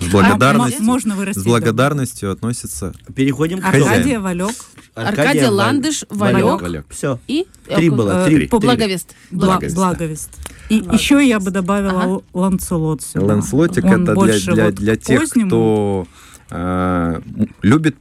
с 0.00 0.06
А 0.08 0.10
благодарностью, 0.10 0.80
м- 0.80 0.86
можно 0.86 1.14
вырастить 1.14 1.42
с 1.42 1.44
благодарностью 1.46 2.32
относятся. 2.32 2.92
Переходим 3.14 3.60
к. 3.60 3.64
Аркадия, 3.66 4.18
Валек, 4.18 4.56
Аркадия 4.94 5.50
Ландыш, 5.50 6.04
Валек. 6.08 6.62
Валек. 6.62 6.86
Все. 6.88 7.20
И 7.28 7.46
Три 7.72 7.88
э, 7.88 7.90
было, 7.92 8.22
э, 8.22 8.26
три. 8.26 8.48
По 8.48 8.58
Три. 8.58 8.66
благовест. 8.68 9.14
Бла- 9.30 9.38
Благовест, 9.46 9.76
да. 9.76 9.88
Благовест. 9.88 10.30
И 10.70 10.74
еще 10.92 11.24
я 11.26 11.38
бы 11.38 11.50
добавила 11.50 12.02
Ага. 12.02 12.20
ланцелот 12.32 13.02
сюда. 13.02 13.26
Ланслотик 13.26 13.84
Он 13.84 14.02
это 14.04 14.14
для, 14.14 14.38
для, 14.54 14.64
вот 14.66 14.74
для 14.74 14.96
тех, 14.96 15.20
позднему. 15.20 15.48
кто 15.48 16.08
э, 16.50 17.20
любит 17.62 17.96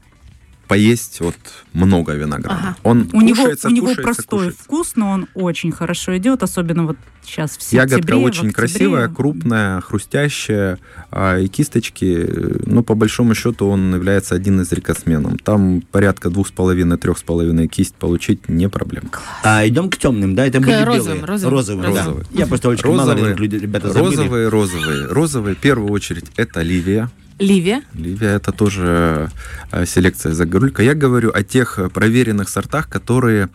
поесть 0.70 1.20
вот 1.20 1.36
много 1.74 2.14
винограда. 2.14 2.56
Ага. 2.62 2.76
Он 2.84 3.10
У 3.12 3.22
него, 3.22 3.38
кушается, 3.38 3.68
у 3.68 3.72
него 3.72 3.88
кушается, 3.88 4.04
простой 4.04 4.40
кушается. 4.40 4.64
вкус, 4.64 4.92
но 4.96 5.12
он 5.12 5.28
очень 5.34 5.72
хорошо 5.72 6.16
идет, 6.16 6.44
особенно 6.44 6.86
вот 6.86 6.96
сейчас 7.26 7.58
в 7.58 7.62
сентябре, 7.64 7.98
Ягодка 7.98 8.16
в 8.18 8.24
очень 8.24 8.40
октябре. 8.50 8.54
красивая, 8.54 9.08
крупная, 9.10 9.82
хрустящая, 9.82 10.78
а, 11.12 11.38
и 11.40 11.48
кисточки, 11.48 12.30
ну, 12.68 12.84
по 12.84 12.94
большому 12.94 13.34
счету, 13.36 13.68
он 13.68 13.94
является 13.96 14.36
один 14.36 14.62
из 14.62 14.72
рекордсменов. 14.72 15.42
Там 15.44 15.82
порядка 15.92 16.30
двух 16.30 16.48
с 16.48 16.52
половиной, 16.52 16.98
трех 16.98 17.18
с 17.18 17.24
половиной 17.24 17.68
кисть 17.68 17.96
получить 17.96 18.48
не 18.48 18.70
проблема. 18.70 19.10
А 19.44 19.68
идем 19.68 19.90
к 19.90 19.98
темным, 19.98 20.36
да? 20.36 20.46
Это 20.46 20.60
К 20.60 20.66
были 20.66 20.84
розовым, 20.84 21.18
белые. 21.18 21.26
розовым. 21.26 21.54
Розовые, 21.56 21.94
да. 21.94 22.00
Розовые. 22.04 22.26
Я 22.32 22.46
просто 22.48 22.70
очень 22.70 22.90
мало 22.96 23.14
Розовые, 23.14 23.36
людей, 23.36 23.60
ребята 23.60 23.92
забыли. 23.92 24.16
розовые, 24.16 24.48
розовые. 24.50 25.08
Розовые, 25.08 25.56
в 25.56 25.60
первую 25.60 25.92
очередь, 25.92 26.26
это 26.36 26.62
ливия. 26.62 27.10
Ливия. 27.40 27.82
Ливия 27.94 28.36
это 28.36 28.52
тоже 28.52 29.30
э, 29.72 29.86
селекция 29.86 30.34
Загорулька. 30.34 30.84
Я 30.84 30.94
говорю 30.94 31.32
о 31.34 31.44
тех 31.44 31.80
э, 31.80 31.90
проверенных 31.90 32.50
сортах, 32.50 32.90
которые 32.90 33.50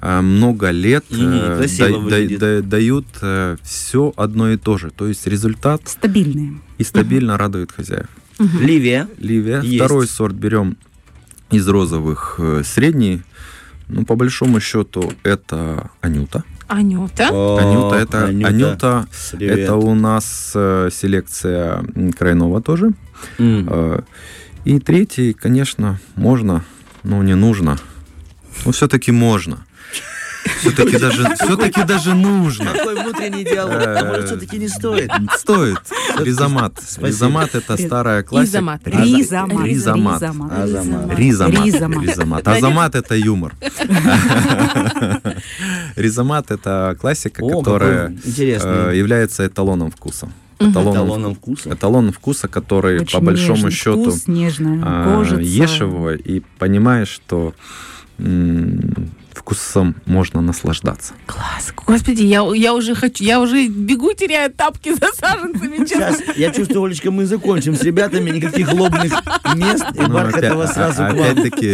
э, 0.00 0.20
много 0.20 0.70
лет 0.70 1.04
э, 1.10 1.56
красиво 1.58 2.10
да- 2.10 2.18
да- 2.28 2.38
да- 2.38 2.62
дают 2.62 3.06
все 3.62 4.12
одно 4.16 4.50
и 4.50 4.56
то 4.56 4.76
же. 4.78 4.90
То 4.90 5.06
есть 5.06 5.26
результат 5.26 5.82
Стабильные. 5.86 6.54
и 6.78 6.84
стабильно 6.84 7.36
радует 7.38 7.72
хозяев. 7.72 8.08
Ливия. 8.38 9.08
Ливия. 9.18 9.60
Есть. 9.62 9.76
Второй 9.76 10.06
сорт 10.06 10.34
берем 10.34 10.76
из 11.50 11.66
розовых 11.68 12.36
э, 12.38 12.62
средний. 12.64 13.22
Ну, 13.88 14.04
по 14.04 14.16
большому 14.16 14.60
счету, 14.60 15.12
это 15.22 15.90
Анюта. 16.00 16.44
Анюта. 16.68 17.28
О, 17.32 17.56
Анюта 17.58 17.96
это 17.96 18.24
Анюта, 18.26 19.06
Привет. 19.32 19.58
это 19.58 19.74
у 19.76 19.94
нас 19.94 20.52
э, 20.54 20.90
селекция 20.92 21.82
Крайнова 22.16 22.60
тоже. 22.60 22.92
Э, 23.38 24.00
И 24.64 24.78
третий, 24.78 25.32
конечно, 25.32 25.98
можно, 26.14 26.62
но 27.04 27.22
не 27.22 27.34
нужно. 27.34 27.78
Но 28.66 28.72
все-таки 28.72 29.12
можно. 29.12 29.58
Все-таки 30.60 30.98
даже, 30.98 31.24
все-таки 31.36 31.84
даже 31.84 32.14
нужно. 32.14 32.72
Какой 32.72 33.02
внутренний 33.02 33.44
диалог? 33.44 33.82
А 33.86 34.04
может, 34.04 34.26
все-таки 34.26 34.58
не 34.58 34.68
стоит? 34.68 35.10
Стоит. 35.36 35.78
Ризомат. 36.18 36.74
Спасибо. 36.78 37.06
Ризомат 37.08 37.54
это 37.54 37.76
старая 37.76 38.22
классика. 38.22 38.58
Изомат. 38.58 38.80
Ризомат. 38.86 39.66
Ризомат. 39.66 40.22
Азамат. 40.22 41.18
Ризомат. 41.18 41.66
Ризомат. 41.66 42.02
Ризомат. 42.04 42.48
Азамат 42.48 42.94
это 42.94 43.14
юмор. 43.14 43.54
Ризомат 45.96 46.50
это 46.50 46.96
классика, 47.00 47.42
которая 47.46 48.16
э, 48.36 48.92
является 48.94 49.46
эталоном 49.46 49.90
вкуса. 49.90 50.28
Эталоном 50.58 51.34
вкуса. 51.34 51.72
Эталон 51.72 52.12
вкуса, 52.12 52.48
который 52.48 53.00
Очень 53.00 53.18
по 53.18 53.24
большому 53.24 53.54
нежный 53.54 53.70
счету 53.70 54.10
вкус, 54.10 54.26
нежная 54.26 54.82
а, 54.84 55.24
ешь 55.40 55.80
его 55.80 56.10
и 56.10 56.42
понимаешь, 56.58 57.08
что 57.08 57.54
м, 58.18 59.10
вкусом 59.38 59.94
можно 60.06 60.40
наслаждаться. 60.40 61.14
Класс. 61.26 61.72
Господи, 61.86 62.22
я, 62.22 62.42
я 62.54 62.74
уже 62.74 62.94
хочу, 62.94 63.24
я 63.24 63.40
уже 63.40 63.68
бегу, 63.68 64.12
теряю 64.12 64.52
тапки 64.52 64.92
за 64.94 65.06
саженцами. 65.14 65.86
Сейчас, 65.86 66.20
я 66.36 66.50
чувствую, 66.50 66.82
Олечка, 66.84 67.10
мы 67.10 67.26
закончим 67.26 67.74
с 67.74 67.82
ребятами, 67.82 68.30
никаких 68.30 68.72
лобных 68.72 69.12
мест 69.54 69.84
и 69.94 70.00
Ну, 70.00 70.08
бархатного 70.08 70.64
опять- 70.64 70.74
сразу 70.74 71.02
а-. 71.04 71.08
Опять-таки, 71.08 71.66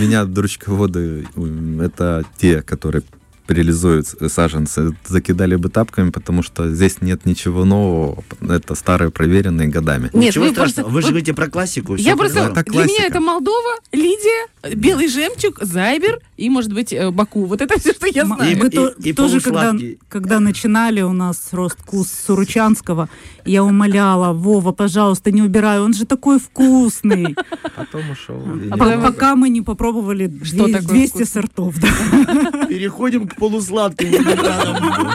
меня 0.00 0.24
дурочководы, 0.24 1.26
м, 1.36 1.80
это 1.80 2.24
те, 2.38 2.62
которые 2.62 3.02
реализуют 3.48 4.06
саженцы, 4.28 4.96
закидали 5.06 5.56
бы 5.56 5.68
тапками, 5.68 6.10
потому 6.10 6.42
что 6.42 6.70
здесь 6.72 7.00
нет 7.02 7.26
ничего 7.26 7.64
нового. 7.64 8.22
Это 8.40 8.74
старые, 8.74 9.10
проверенные 9.10 9.68
годами. 9.68 10.10
Нет, 10.12 10.14
Ничего 10.30 10.44
вы 10.46 10.50
страшного, 10.52 10.84
просто- 10.84 10.92
вы 10.94 11.02
же 11.02 11.08
говорите 11.08 11.34
про 11.34 11.48
классику. 11.48 11.94
Я 11.96 12.16
просто... 12.16 12.40
Это 12.40 12.64
Для 12.70 12.84
меня 12.84 13.06
это 13.06 13.20
Молдова, 13.20 13.76
Лидия, 13.92 14.46
Белый 14.74 15.08
жемчуг, 15.08 15.58
Зайбер 15.60 16.20
и, 16.36 16.48
может 16.48 16.72
быть, 16.72 16.92
э, 16.92 17.10
Баку. 17.10 17.44
Вот 17.44 17.60
это 17.60 17.78
все, 17.80 17.92
что 17.92 18.06
я 18.06 18.24
знаю. 18.26 18.56
Мы 18.58 18.66
И- 18.66 18.70
то- 18.70 18.88
и 18.88 19.12
тоже, 19.12 19.40
когда, 19.40 19.74
когда 20.08 20.40
начинали 20.40 21.02
у 21.02 21.12
нас 21.12 21.48
рост 21.52 21.78
вкус 21.80 22.08
Суручанского, 22.26 23.08
я 23.44 23.62
умоляла, 23.62 24.32
Вова, 24.32 24.72
пожалуйста, 24.72 25.30
не 25.32 25.42
убирай, 25.42 25.80
он 25.80 25.92
же 25.94 26.06
такой 26.06 26.38
вкусный. 26.38 27.36
Потом 27.76 28.10
ушел. 28.10 28.40
и 28.58 28.68
А. 28.70 28.76
Пока 29.00 29.36
мы 29.36 29.48
не 29.48 29.60
попробовали 29.62 30.32
Что 30.42 30.64
две- 30.64 30.74
такое 30.74 30.88
200 30.88 31.08
вкусный? 31.08 31.26
сортов. 31.26 31.74
да. 31.78 32.66
Переходим 32.68 33.28
к 33.28 33.33
полусладким 33.38 34.10
виноградам. 34.10 35.10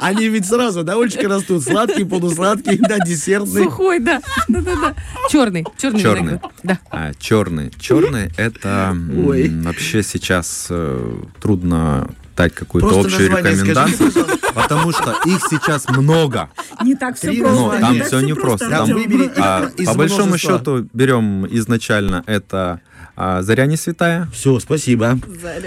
Они 0.00 0.28
ведь 0.28 0.46
сразу, 0.46 0.84
да, 0.84 0.94
Олечка, 0.94 1.28
растут. 1.28 1.62
Сладкий, 1.64 2.04
полусладкий, 2.04 2.78
да, 2.78 2.98
десертный. 2.98 3.64
Сухой, 3.64 3.98
да. 3.98 4.20
Да-да-да. 4.48 4.94
Черный. 5.28 5.66
Черный. 5.76 6.00
Черный. 6.00 6.20
виноград. 6.32 6.52
Да. 6.62 6.78
А, 6.90 7.12
черный. 7.18 7.72
Черный 7.78 8.30
это 8.36 8.90
м, 8.92 9.26
Ой. 9.26 9.48
вообще 9.62 10.02
сейчас 10.02 10.68
э, 10.70 11.16
трудно 11.40 12.08
дать 12.36 12.54
какую-то 12.54 12.88
Просто 12.88 13.06
общую 13.06 13.30
рекомендацию, 13.30 14.10
скажите, 14.10 14.38
потому 14.54 14.92
что 14.92 15.16
их 15.24 15.40
сейчас 15.48 15.88
много. 15.88 16.50
Не 16.82 16.94
так 16.94 17.16
все 17.16 17.28
Три 17.28 17.40
просто. 17.40 17.56
Ну, 17.60 17.72
названия. 17.72 17.98
там 18.00 18.06
все 18.06 18.20
непросто. 18.20 18.70
Там 18.70 18.90
а, 19.38 19.70
по 19.86 19.94
большому 19.94 20.38
счету 20.38 20.88
берем 20.92 21.46
изначально 21.50 22.22
это 22.26 22.80
а, 23.16 23.42
заря 23.42 23.66
не 23.66 23.76
святая. 23.76 24.28
Все, 24.32 24.58
спасибо. 24.60 25.18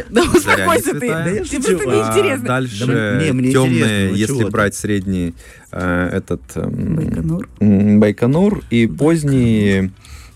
Да 0.10 0.24
успокойся 0.24 0.94
Заря 0.94 1.00
ты. 1.00 1.00
не 1.00 1.00
святая. 1.00 1.24
Да 1.24 1.30
я 1.32 1.44
Тебе 1.46 1.60
просто 1.78 1.90
А, 1.90 2.14
неинтересно. 2.14 2.46
дальше 2.46 2.86
Да 2.86 3.20
мне- 3.20 3.34
мне 3.34 3.52
темные, 3.52 4.10
ну 4.10 4.16
если 4.16 4.44
брать 4.46 4.76
средний 4.76 5.34
э, 5.72 6.10
этот 6.14 6.42
эм, 6.56 6.96
Байконур. 6.96 7.50
Байконур 7.60 8.64
и 8.70 8.88
поздние 8.88 9.92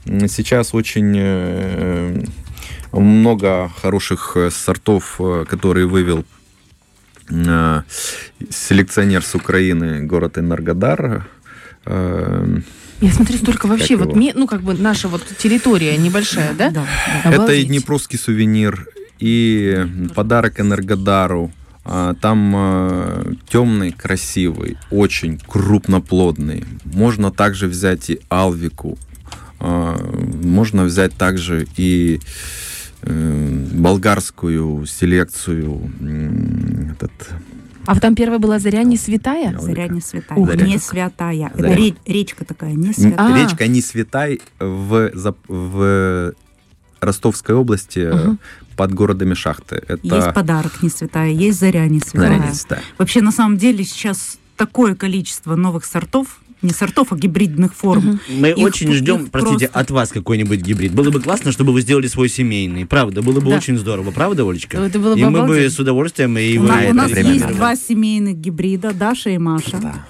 м, 0.06 0.28
сейчас 0.28 0.74
очень 0.74 1.14
э, 1.18 2.24
много 2.94 3.70
хороших 3.82 4.34
э, 4.36 4.50
сортов, 4.52 5.16
э, 5.20 5.46
которые 5.50 5.88
вывел 5.88 6.24
э, 7.30 7.82
селекционер 8.50 9.24
с 9.24 9.36
Украины, 9.36 10.02
город 10.04 10.38
Энергодар. 10.38 11.28
Э, 11.86 12.60
Я 13.02 13.12
смотрю, 13.12 13.38
столько 13.38 13.68
вообще, 13.68 13.96
вот, 13.96 14.16
ми- 14.16 14.34
ну, 14.36 14.48
как 14.48 14.62
бы 14.62 14.74
наша 14.76 15.08
вот 15.08 15.24
территория 15.38 15.98
небольшая, 15.98 16.54
да? 16.54 16.70
Да, 16.70 16.86
Это 17.26 17.54
и. 17.54 17.64
Днепровский 17.66 18.20
сувенир, 18.20 18.88
и 19.20 19.86
подарок 20.16 20.60
Энергодару. 20.60 21.52
А, 21.84 22.14
Там 22.22 23.36
темный, 23.50 23.92
красивый, 23.92 24.78
очень 24.92 25.40
крупноплодный. 25.40 26.64
Можно 26.86 27.32
также 27.32 27.68
взять 27.68 28.12
и 28.12 28.20
Алвику. 28.30 29.00
А, 29.60 29.98
Можно 30.44 30.84
взять 30.84 31.14
также 31.16 31.68
и 31.78 32.20
э, 33.02 33.66
болгарскую 33.74 34.86
селекцию. 34.86 35.92
Этот, 36.92 37.12
А 37.86 38.00
там 38.00 38.16
первая 38.16 38.40
была 38.40 38.60
заря 38.60 38.84
не 38.84 38.98
святая? 38.98 39.58
Заря 39.60 39.88
не 39.88 40.02
святая. 40.02 40.38
Ух 40.38 40.52
ты. 40.52 40.58
Не 40.64 40.78
святая. 40.78 41.48
Это 41.54 41.62
Заря. 41.62 41.76
ре- 41.76 41.96
речка 42.06 42.46
такая, 42.46 42.74
не 42.74 42.94
святая. 42.94 43.44
Речка 43.44 43.68
не 43.68 43.82
Светай 43.82 44.40
в, 44.60 45.12
в 45.48 46.34
Ростовской 47.00 47.56
области 47.56 48.00
Мгм. 48.14 48.40
под 48.78 48.94
городами 48.94 49.34
Шахты. 49.34 49.78
Это 49.88 50.00
Есть 50.04 50.34
подарок 50.34 50.84
не 50.84 50.90
святая, 50.90 51.30
есть 51.32 51.60
заря 51.60 51.88
не 51.88 52.00
святая. 52.00 52.38
Заря 52.38 52.48
не 52.50 52.54
Светая. 52.54 52.82
Вообще, 52.98 53.22
на 53.22 53.32
самом 53.32 53.58
деле, 53.58 53.84
сейчас 53.84 54.38
такое 54.58 54.94
количество 54.96 55.56
новых 55.56 55.86
сортов, 55.86 56.41
не 56.62 56.72
сортов, 56.72 57.12
а 57.12 57.16
гибридных 57.16 57.74
форм. 57.74 58.20
Мы 58.30 58.50
Их 58.50 58.58
очень 58.58 58.92
ждем, 58.94 59.24
их 59.26 59.32
простите, 59.32 59.68
просто- 59.68 59.80
от 59.80 59.92
вас 59.92 60.10
какой-нибудь 60.10 60.62
гибрид. 60.62 60.94
Было 60.94 61.10
бы 61.10 61.20
классно, 61.22 61.52
чтобы 61.52 61.74
вы 61.74 61.82
сделали 61.82 62.08
свой 62.08 62.30
семейный. 62.30 62.86
Правда, 62.86 63.22
было 63.22 63.40
бы 63.40 63.50
Да. 63.50 63.58
очень 63.58 63.78
здорово. 63.78 64.12
Правда, 64.12 64.48
Олечка? 64.48 64.78
Это 64.78 65.00
было 65.00 65.16
бы 65.16 65.20
и 65.20 65.26
мы 65.26 65.46
бы 65.48 65.70
с 65.70 65.80
удовольствием 65.80 66.38
и 66.38 66.58
У, 66.58 66.64
на- 66.64 66.82
у 66.90 66.94
нас 66.94 67.12
временно. 67.12 67.34
есть 67.34 67.48
два 67.48 67.76
семейных 67.76 68.38
гибрида, 68.38 68.94
Даша 68.94 69.32
и 69.32 69.38
Маша. 69.38 70.06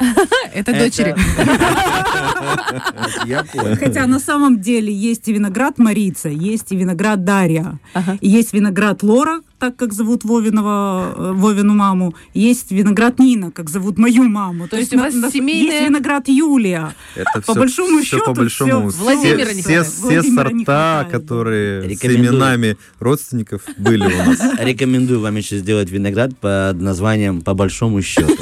Это 0.54 0.72
Это- 0.72 0.80
дочери. 0.84 1.16
Я 3.26 3.44
понял. 3.44 3.78
Хотя 3.78 4.08
на 4.08 4.20
самом 4.20 4.60
деле 4.62 4.94
есть 4.94 5.28
и 5.28 5.34
виноград 5.34 5.78
Марица, 5.78 6.30
есть 6.30 6.72
и 6.72 6.76
виноград 6.76 7.24
Дарья, 7.24 7.80
Ага. 7.94 8.18
и 8.22 8.30
есть 8.30 8.54
виноград 8.54 9.04
Лора, 9.04 9.42
так 9.62 9.76
как 9.76 9.94
зовут 9.94 10.24
Вовиного, 10.26 11.14
э, 11.16 11.32
Вовину 11.36 11.74
маму, 11.76 12.16
есть 12.34 12.72
виноград 12.72 13.20
Нина, 13.20 13.52
как 13.52 13.70
зовут 13.70 13.98
мою 14.00 14.24
маму. 14.24 14.68
То 14.68 14.76
есть 14.78 14.94
у 14.94 14.98
вас 14.98 15.14
семейная- 15.14 15.74
Есть 15.74 15.88
виноград 15.90 16.28
Юлия. 16.28 16.94
Это 17.16 17.30
По 17.36 17.42
всё- 17.54 17.54
большому 17.62 17.98
всё 18.00 18.06
счету 18.18 18.26
по 18.26 18.34
большому 18.34 18.90
всё- 18.90 19.04
Владимира 19.04 19.52
все, 19.52 19.84
все, 19.84 19.84
все 19.84 20.24
сорта, 20.24 21.08
которые 21.12 21.84
с 21.84 21.86
Рекомендую. 21.92 22.30
именами 22.34 22.78
родственников 23.00 23.62
были 23.78 24.04
у 24.04 24.18
нас. 24.18 24.40
Рекомендую 24.60 25.20
вам 25.20 25.36
еще 25.36 25.58
сделать 25.60 25.92
виноград 25.92 26.36
под 26.40 26.82
названием 26.82 27.42
«По 27.42 27.54
большому 27.54 28.02
счету». 28.02 28.34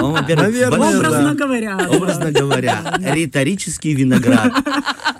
Наверное, 0.00 0.96
Образно 0.96 1.34
говоря. 1.34 1.78
Образно 1.88 2.32
говоря, 2.32 2.98
риторический 2.98 3.94
виноград. 3.94 4.52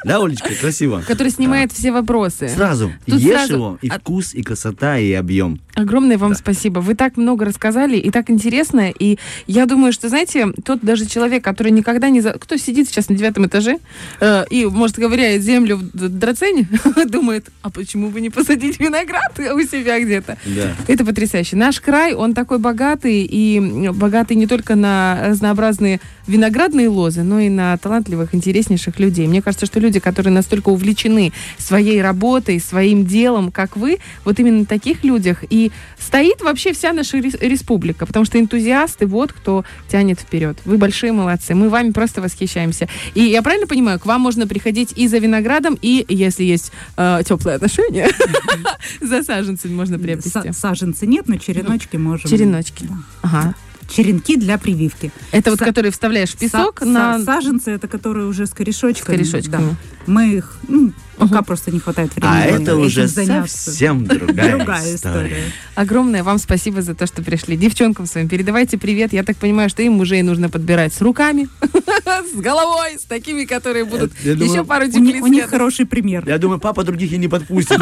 Да, 0.04 0.22
Олечка, 0.22 0.54
красиво? 0.54 1.02
Который 1.06 1.30
снимает 1.30 1.72
все 1.72 1.90
вопросы. 1.90 2.48
Сразу 2.48 2.92
Тут 3.06 3.20
ешь 3.20 3.32
сразу 3.32 3.52
его, 3.54 3.78
и 3.82 3.90
вкус, 3.90 4.34
и 4.34 4.42
красота, 4.42 4.98
и 4.98 5.12
объем. 5.12 5.60
Огромное 5.74 6.16
вам 6.16 6.34
спасибо. 6.34 6.78
Вы 6.78 6.94
так 6.94 7.16
много 7.16 7.44
рассказали 7.44 7.96
и 7.96 8.10
так 8.10 8.30
интересно. 8.30 8.92
И 8.96 9.18
я 9.46 9.66
думаю, 9.66 9.92
что, 9.92 10.08
знаете, 10.08 10.46
тот 10.64 10.80
даже 10.82 11.06
человек, 11.06 11.42
который 11.42 11.72
никогда 11.72 12.08
не... 12.08 12.20
За... 12.20 12.32
Кто 12.32 12.56
сидит 12.56 12.88
сейчас 12.88 13.08
на 13.08 13.16
девятом 13.16 13.46
этаже 13.46 13.78
э, 14.20 14.44
и, 14.48 14.64
может, 14.66 14.96
ковыряет 14.96 15.42
землю 15.42 15.76
в 15.76 16.08
драцене, 16.08 16.68
думает, 17.06 17.46
а 17.62 17.70
почему 17.70 18.10
бы 18.10 18.20
не 18.20 18.30
посадить 18.30 18.78
виноград 18.78 19.38
у 19.38 19.60
себя 19.62 20.00
где-то? 20.00 20.38
Это 20.86 21.04
потрясающе. 21.04 21.56
Наш 21.56 21.80
край, 21.80 22.14
он 22.14 22.34
такой 22.34 22.58
богатый, 22.58 23.22
и 23.28 23.90
богатый 23.90 24.36
не 24.36 24.46
только 24.46 24.65
на 24.74 25.20
разнообразные 25.26 26.00
виноградные 26.26 26.88
лозы, 26.88 27.22
но 27.22 27.38
и 27.38 27.48
на 27.48 27.76
талантливых, 27.78 28.34
интереснейших 28.34 28.98
людей. 28.98 29.28
Мне 29.28 29.40
кажется, 29.42 29.66
что 29.66 29.78
люди, 29.78 30.00
которые 30.00 30.32
настолько 30.32 30.70
увлечены 30.70 31.32
своей 31.58 32.02
работой, 32.02 32.58
своим 32.60 33.06
делом, 33.06 33.52
как 33.52 33.76
вы, 33.76 33.98
вот 34.24 34.40
именно 34.40 34.58
на 34.60 34.64
таких 34.66 35.04
людях 35.04 35.44
и 35.48 35.70
стоит 35.98 36.40
вообще 36.42 36.72
вся 36.72 36.92
наша 36.92 37.18
рес- 37.18 37.38
республика, 37.40 38.06
потому 38.06 38.24
что 38.24 38.40
энтузиасты, 38.40 39.06
вот 39.06 39.32
кто 39.32 39.64
тянет 39.88 40.18
вперед. 40.20 40.58
Вы 40.64 40.78
большие 40.78 41.12
молодцы, 41.12 41.54
мы 41.54 41.68
вами 41.68 41.92
просто 41.92 42.20
восхищаемся. 42.20 42.88
И 43.14 43.22
я 43.22 43.40
правильно 43.42 43.66
понимаю, 43.68 44.00
к 44.00 44.06
вам 44.06 44.20
можно 44.22 44.46
приходить 44.48 44.92
и 44.96 45.06
за 45.06 45.18
виноградом, 45.18 45.78
и, 45.80 46.04
если 46.08 46.42
есть 46.44 46.72
э, 46.96 47.20
теплые 47.24 47.54
отношения, 47.56 48.08
за 49.00 49.22
саженцами 49.22 49.72
можно 49.74 49.98
приобрести. 49.98 50.30
Са- 50.38 50.52
Саженцы 50.52 51.06
нет, 51.06 51.28
но 51.28 51.36
череночки 51.36 51.96
можем. 51.96 52.28
Череночки. 52.30 52.88
Ага. 53.22 53.54
Черенки 53.88 54.36
для 54.36 54.58
прививки. 54.58 55.12
Это 55.32 55.50
вот 55.50 55.60
Са- 55.60 55.64
которые 55.64 55.90
вставляешь 55.92 56.30
в 56.30 56.38
песок 56.38 56.80
Са- 56.82 56.84
на 56.86 57.18
са- 57.18 57.24
Саженцы 57.24 57.70
это 57.70 57.88
которые 57.88 58.26
уже 58.26 58.46
с 58.46 58.50
с 58.50 58.52
корешочками. 58.52 59.16
корешочками. 59.16 59.62
да. 60.06 60.12
Мы 60.12 60.34
их 60.38 60.58
ну, 60.68 60.92
Пока 61.18 61.42
просто 61.42 61.70
не 61.70 61.80
хватает 61.80 62.14
времени. 62.14 62.30
А 62.34 62.44
это 62.44 62.76
уже 62.76 63.06
заняться. 63.06 63.56
совсем 63.70 64.04
другая, 64.06 64.56
Другая 64.56 64.94
история. 64.94 65.26
история. 65.26 65.42
Огромное 65.74 66.22
вам 66.22 66.38
спасибо 66.38 66.82
за 66.82 66.94
то, 66.94 67.06
что 67.06 67.22
пришли. 67.22 67.56
Девчонкам 67.56 68.06
своим 68.06 68.28
передавайте 68.28 68.76
привет. 68.78 69.12
Я 69.12 69.22
так 69.22 69.36
понимаю, 69.36 69.68
что 69.70 69.82
им 69.82 69.94
мужей 69.94 70.22
нужно 70.22 70.48
подбирать 70.50 70.92
с 70.94 71.00
руками, 71.00 71.48
с 71.62 72.38
головой, 72.38 72.98
с 72.98 73.04
такими, 73.04 73.44
которые 73.44 73.84
будут 73.84 74.12
еще 74.24 74.64
пару 74.64 74.86
теплиц 74.88 75.22
у 75.22 75.26
них 75.26 75.48
хороший 75.48 75.86
пример. 75.86 76.24
Я 76.26 76.38
думаю, 76.38 76.58
папа 76.60 76.84
других 76.84 77.12
и 77.12 77.16
не 77.18 77.28
подпустит. 77.28 77.78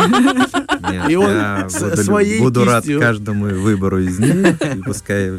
Нет, 0.91 1.11
И 1.11 1.16
он 1.16 1.30
я 1.30 1.66
с- 1.68 1.80
буду, 1.80 1.97
своей 1.97 2.39
буду 2.41 2.64
рад 2.64 2.85
каждому 3.01 3.47
выбору 3.47 3.99
из 4.01 4.18
них, 4.18 4.61
и 4.61 4.82
пускай 4.85 5.30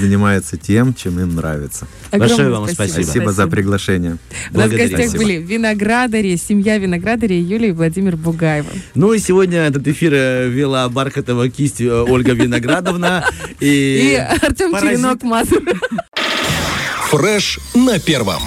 занимаются 0.00 0.56
тем, 0.56 0.94
чем 0.94 1.18
им 1.20 1.36
нравится. 1.36 1.86
Огромное 2.10 2.28
Большое 2.28 2.50
вам 2.50 2.68
спасибо. 2.68 3.02
Спасибо, 3.04 3.32
за 3.32 3.46
приглашение. 3.46 4.16
У 4.52 4.58
нас 4.58 4.68
в 4.70 4.72
гостях 4.76 5.00
Спасибо. 5.00 5.22
были 5.22 5.36
виноградари, 5.36 6.36
семья 6.36 6.76
виноградарей 6.78 7.29
Юлия 7.34 7.68
и 7.68 7.72
Владимир 7.72 8.16
Бугаева. 8.16 8.68
Ну 8.94 9.12
и 9.12 9.18
сегодня 9.18 9.60
этот 9.60 9.86
эфир 9.88 10.12
э, 10.14 10.48
вела 10.48 10.88
Бархатова 10.88 11.48
кисть 11.48 11.80
э, 11.80 11.90
Ольга 11.90 12.32
Виноградовна. 12.32 13.24
И 13.60 14.12
И 14.12 14.14
Артем 14.14 14.72
паразит. 14.72 14.96
Черенок 14.96 15.22
Мазур. 15.22 15.62
Фреш 17.10 17.58
на 17.74 17.98
первом. 17.98 18.42